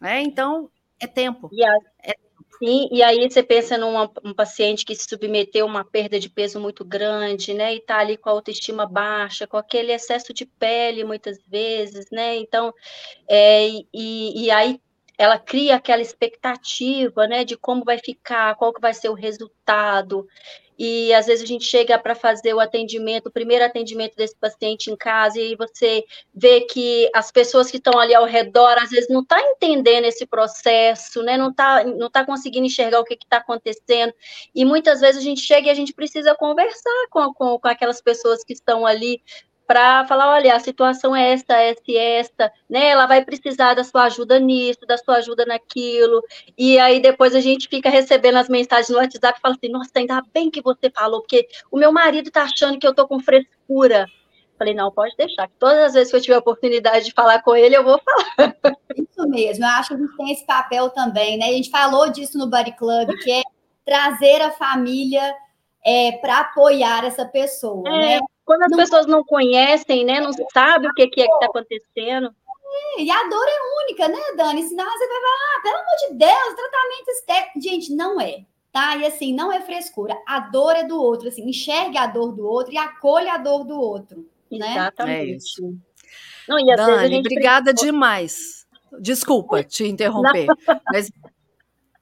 Né? 0.00 0.22
Então, 0.22 0.70
é 1.00 1.06
tempo. 1.06 1.48
A, 1.52 2.10
é 2.10 2.14
Sim, 2.58 2.88
e 2.90 3.02
aí 3.02 3.28
você 3.28 3.42
pensa 3.42 3.76
num 3.76 3.94
um 4.24 4.32
paciente 4.34 4.84
que 4.84 4.94
se 4.94 5.06
submeteu 5.08 5.66
a 5.66 5.68
uma 5.68 5.84
perda 5.84 6.18
de 6.18 6.30
peso 6.30 6.58
muito 6.58 6.84
grande, 6.84 7.52
né? 7.52 7.74
E 7.74 7.80
tá 7.80 7.98
ali 7.98 8.16
com 8.16 8.30
a 8.30 8.32
autoestima 8.32 8.86
baixa, 8.86 9.46
com 9.46 9.58
aquele 9.58 9.92
excesso 9.92 10.32
de 10.32 10.46
pele 10.46 11.04
muitas 11.04 11.38
vezes, 11.46 12.06
né? 12.10 12.36
Então, 12.36 12.72
é, 13.28 13.68
e, 13.94 14.44
e 14.46 14.50
aí 14.50 14.80
ela 15.18 15.38
cria 15.38 15.76
aquela 15.76 16.02
expectativa, 16.02 17.26
né, 17.28 17.44
de 17.44 17.56
como 17.56 17.84
vai 17.84 17.98
ficar, 17.98 18.54
qual 18.56 18.72
que 18.72 18.80
vai 18.80 18.94
ser 18.94 19.08
o 19.10 19.14
resultado. 19.14 20.26
E 20.78 21.12
às 21.14 21.26
vezes 21.26 21.42
a 21.42 21.46
gente 21.46 21.64
chega 21.64 21.98
para 21.98 22.14
fazer 22.14 22.54
o 22.54 22.60
atendimento, 22.60 23.26
o 23.26 23.32
primeiro 23.32 23.64
atendimento 23.64 24.14
desse 24.16 24.36
paciente 24.36 24.90
em 24.90 24.96
casa, 24.96 25.40
e 25.40 25.56
você 25.56 26.04
vê 26.34 26.62
que 26.62 27.10
as 27.14 27.30
pessoas 27.30 27.70
que 27.70 27.78
estão 27.78 27.98
ali 27.98 28.14
ao 28.14 28.24
redor, 28.24 28.76
às 28.78 28.90
vezes 28.90 29.08
não 29.08 29.24
tá 29.24 29.40
entendendo 29.40 30.04
esse 30.04 30.26
processo, 30.26 31.22
né? 31.22 31.36
Não 31.36 31.52
tá, 31.52 31.84
não 31.84 32.10
tá 32.10 32.24
conseguindo 32.24 32.66
enxergar 32.66 33.00
o 33.00 33.04
que 33.04 33.14
está 33.14 33.38
acontecendo, 33.38 34.12
e 34.54 34.64
muitas 34.64 35.00
vezes 35.00 35.20
a 35.20 35.24
gente 35.24 35.40
chega 35.40 35.68
e 35.68 35.70
a 35.70 35.74
gente 35.74 35.92
precisa 35.92 36.34
conversar 36.34 37.06
com, 37.10 37.32
com, 37.32 37.58
com 37.58 37.68
aquelas 37.68 38.00
pessoas 38.00 38.44
que 38.44 38.52
estão 38.52 38.86
ali 38.86 39.22
para 39.66 40.06
falar, 40.06 40.30
olha, 40.30 40.54
a 40.54 40.60
situação 40.60 41.14
é 41.14 41.32
esta, 41.32 41.54
esta 41.54 41.82
e 41.88 41.96
esta, 41.96 42.52
né? 42.68 42.88
Ela 42.88 43.06
vai 43.06 43.24
precisar 43.24 43.74
da 43.74 43.84
sua 43.84 44.04
ajuda 44.04 44.38
nisso, 44.38 44.80
da 44.86 44.96
sua 44.96 45.16
ajuda 45.16 45.44
naquilo. 45.44 46.22
E 46.56 46.78
aí 46.78 47.00
depois 47.00 47.34
a 47.34 47.40
gente 47.40 47.68
fica 47.68 47.90
recebendo 47.90 48.36
as 48.36 48.48
mensagens 48.48 48.88
no 48.88 48.96
WhatsApp 48.96 49.38
e 49.38 49.40
fala 49.42 49.54
assim: 49.54 49.72
"Nossa, 49.72 49.90
ainda 49.96 50.22
bem 50.32 50.50
que 50.50 50.62
você 50.62 50.90
falou, 50.90 51.20
porque 51.20 51.46
o 51.70 51.78
meu 51.78 51.92
marido 51.92 52.30
tá 52.30 52.42
achando 52.42 52.78
que 52.78 52.86
eu 52.86 52.94
tô 52.94 53.06
com 53.06 53.20
frescura". 53.20 54.06
Falei, 54.58 54.72
não, 54.72 54.90
pode 54.90 55.14
deixar, 55.18 55.48
que 55.48 55.54
todas 55.58 55.78
as 55.78 55.94
vezes 55.94 56.10
que 56.10 56.16
eu 56.16 56.20
tiver 56.20 56.36
a 56.36 56.38
oportunidade 56.38 57.04
de 57.04 57.12
falar 57.12 57.42
com 57.42 57.54
ele, 57.54 57.76
eu 57.76 57.84
vou 57.84 58.00
falar. 58.02 58.56
Isso 58.96 59.28
mesmo, 59.28 59.64
eu 59.64 59.68
acho 59.68 59.88
que 59.88 59.94
a 59.94 59.98
gente 59.98 60.16
tem 60.16 60.32
esse 60.32 60.46
papel 60.46 60.88
também, 60.90 61.36
né? 61.36 61.46
A 61.46 61.52
gente 61.52 61.68
falou 61.68 62.10
disso 62.10 62.38
no 62.38 62.48
Body 62.48 62.72
Club, 62.72 63.10
que 63.22 63.30
é 63.30 63.42
trazer 63.84 64.40
a 64.40 64.50
família 64.52 65.34
é, 65.86 66.12
para 66.18 66.40
apoiar 66.40 67.04
essa 67.04 67.24
pessoa, 67.24 67.88
é, 67.88 68.18
né? 68.18 68.20
Quando 68.44 68.62
as 68.62 68.70
não... 68.70 68.78
pessoas 68.78 69.06
não 69.06 69.24
conhecem, 69.24 70.04
né, 70.04 70.20
não 70.20 70.32
sabem 70.52 70.90
o 70.90 70.94
que, 70.94 71.06
que 71.06 71.20
é 71.20 71.26
que 71.26 71.32
está 71.32 71.46
acontecendo. 71.46 72.34
É, 72.96 73.02
e 73.02 73.10
a 73.10 73.22
dor 73.28 73.46
é 73.46 73.84
única, 73.84 74.08
né, 74.08 74.20
Dani? 74.36 74.64
Senão 74.64 74.84
você 74.84 75.06
vai 75.06 75.16
falar, 75.16 75.56
ah, 75.56 75.62
pelo 75.62 75.76
amor 75.76 75.96
de 76.00 76.14
Deus, 76.14 76.54
tratamento 76.56 77.08
estético. 77.08 77.60
Gente, 77.60 77.94
não 77.94 78.20
é, 78.20 78.44
tá? 78.72 78.96
E 78.96 79.06
assim, 79.06 79.32
não 79.32 79.52
é 79.52 79.60
frescura. 79.60 80.16
A 80.26 80.40
dor 80.40 80.74
é 80.74 80.82
do 80.82 81.00
outro, 81.00 81.28
assim, 81.28 81.48
enxergue 81.48 81.96
a 81.96 82.06
dor 82.06 82.32
do 82.32 82.44
outro 82.44 82.74
e 82.74 82.78
acolha 82.78 83.34
a 83.34 83.38
dor 83.38 83.64
do 83.64 83.80
outro, 83.80 84.28
né? 84.50 84.72
Exatamente. 84.72 85.32
É 85.32 85.36
isso. 85.36 85.74
Não, 86.48 86.58
e 86.58 86.76
Dani, 86.76 87.20
obrigada 87.20 87.70
precisa... 87.70 87.92
demais. 87.92 88.66
Desculpa 89.00 89.62
te 89.62 89.84
interromper, 89.86 90.46
não. 90.46 90.80
mas 90.92 91.10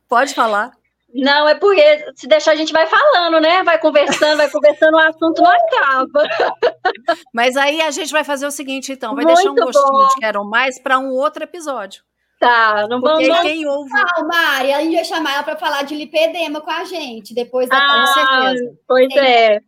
pode 0.09 0.35
falar. 0.35 0.73
Não, 1.15 1.49
é 1.49 1.55
porque 1.55 2.13
se 2.17 2.27
deixar 2.27 2.53
a 2.53 2.57
gente 2.57 2.73
vai 2.73 2.89
falando, 2.89 3.41
né? 3.41 3.63
Vai 3.63 3.79
conversando, 3.79 4.37
vai 4.37 4.51
conversando, 4.51 4.95
o 4.95 4.99
assunto 4.99 5.41
não 5.41 5.51
acaba. 5.51 6.23
Mas 7.33 7.57
aí 7.57 7.81
a 7.81 7.91
gente 7.93 8.11
vai 8.11 8.25
fazer 8.25 8.47
o 8.47 8.51
seguinte, 8.51 8.91
então, 8.91 9.15
vai 9.15 9.25
Muito 9.25 9.37
deixar 9.37 9.51
um 9.53 9.55
gostinho 9.55 9.93
bom. 9.93 10.09
de 10.09 10.15
Quero 10.17 10.45
Mais 10.45 10.79
para 10.81 10.99
um 10.99 11.11
outro 11.11 11.45
episódio. 11.45 12.03
Tá, 12.41 12.89
não 12.89 13.01
vamos. 13.01 13.27
Porque 13.27 13.43
quem 13.43 13.67
ouve. 13.67 13.91
Não, 13.91 14.27
Mari, 14.27 14.73
a 14.73 14.81
gente 14.81 14.97
vai 14.97 15.05
chamar 15.05 15.35
ela 15.35 15.43
para 15.45 15.57
falar 15.57 15.83
de 15.83 15.95
lipedema 15.95 16.61
com 16.61 16.71
a 16.71 16.85
gente, 16.85 17.33
depois 17.33 17.69
da 17.69 17.77
ah, 17.77 18.01
com 18.01 18.07
certeza. 18.13 18.79
Pois 18.89 19.15
é. 19.17 19.61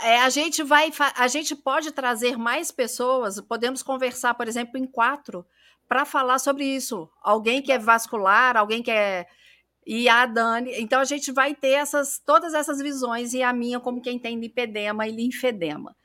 É, 0.00 0.20
a 0.20 0.30
gente 0.30 0.62
vai, 0.62 0.90
a 1.16 1.28
gente 1.28 1.54
pode 1.54 1.92
trazer 1.92 2.38
mais 2.38 2.70
pessoas, 2.70 3.40
podemos 3.40 3.82
conversar, 3.82 4.32
por 4.34 4.48
exemplo, 4.48 4.78
em 4.78 4.86
quatro, 4.86 5.44
para 5.86 6.04
falar 6.04 6.38
sobre 6.38 6.64
isso. 6.64 7.08
Alguém 7.22 7.60
que 7.60 7.72
é 7.72 7.78
vascular, 7.78 8.56
alguém 8.56 8.82
que 8.82 8.90
é 8.90 9.26
e 9.88 10.06
a 10.06 10.26
Dani. 10.26 10.70
Então 10.76 11.00
a 11.00 11.04
gente 11.04 11.32
vai 11.32 11.54
ter 11.54 11.70
essas 11.70 12.20
todas 12.24 12.52
essas 12.52 12.78
visões 12.78 13.32
e 13.32 13.42
a 13.42 13.54
minha 13.54 13.80
como 13.80 14.02
quem 14.02 14.18
tem 14.18 14.38
lipedema 14.38 15.08
e 15.08 15.10
linfedema. 15.10 15.96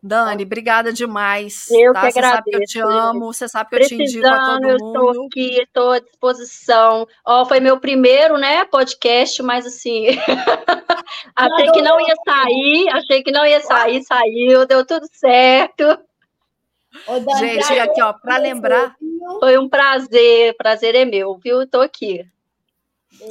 Dani, 0.00 0.44
obrigada 0.44 0.92
demais. 0.92 1.68
Eu 1.68 1.92
tá? 1.92 2.02
que 2.02 2.12
você 2.12 2.18
agradeço. 2.20 2.36
sabe 2.36 2.50
que 2.50 2.56
eu 2.56 2.66
te 2.66 2.78
amo, 2.78 3.32
você 3.32 3.48
sabe 3.48 3.70
que 3.70 3.76
eu 3.76 3.88
te 3.88 3.94
indico 3.96 4.26
a 4.28 4.46
todo 4.46 4.68
eu 4.68 4.78
mundo. 4.78 4.96
Eu 4.96 5.10
estou 5.10 5.26
aqui, 5.26 5.60
estou 5.60 5.90
à 5.90 5.98
disposição. 5.98 7.08
Ó, 7.24 7.42
oh, 7.42 7.46
foi 7.46 7.58
meu 7.58 7.80
primeiro, 7.80 8.38
né, 8.38 8.64
podcast, 8.66 9.42
mas 9.42 9.66
assim, 9.66 10.06
achei 11.34 11.72
que 11.72 11.82
não 11.82 12.00
ia 12.00 12.14
sair, 12.24 12.88
achei 12.90 13.22
que 13.24 13.32
não 13.32 13.44
ia 13.44 13.60
sair, 13.60 14.04
saiu, 14.04 14.66
deu 14.66 14.86
tudo 14.86 15.08
certo. 15.10 15.98
Gente, 17.40 17.78
aqui, 17.80 18.00
ó, 18.00 18.12
para 18.12 18.36
lembrar. 18.38 18.94
Foi 19.40 19.58
um 19.58 19.68
prazer, 19.68 20.56
prazer 20.56 20.94
é 20.94 21.04
meu, 21.04 21.36
viu? 21.36 21.62
Estou 21.62 21.82
aqui. 21.82 22.24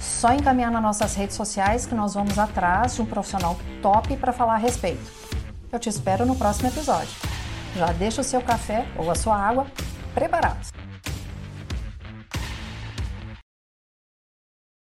Só 0.00 0.32
encaminhar 0.32 0.72
nas 0.72 0.82
nossas 0.82 1.14
redes 1.14 1.36
sociais 1.36 1.86
que 1.86 1.94
nós 1.94 2.14
vamos 2.14 2.36
atrás 2.36 2.96
de 2.96 3.02
um 3.02 3.06
profissional 3.06 3.56
top 3.80 4.16
para 4.16 4.32
falar 4.32 4.54
a 4.54 4.58
respeito. 4.58 5.12
Eu 5.70 5.78
te 5.78 5.88
espero 5.88 6.26
no 6.26 6.34
próximo 6.34 6.70
episódio. 6.70 7.14
Já 7.76 7.92
deixa 7.92 8.20
o 8.20 8.24
seu 8.24 8.42
café 8.42 8.84
ou 8.96 9.08
a 9.08 9.14
sua 9.14 9.36
água 9.36 9.68
preparados. 10.12 10.72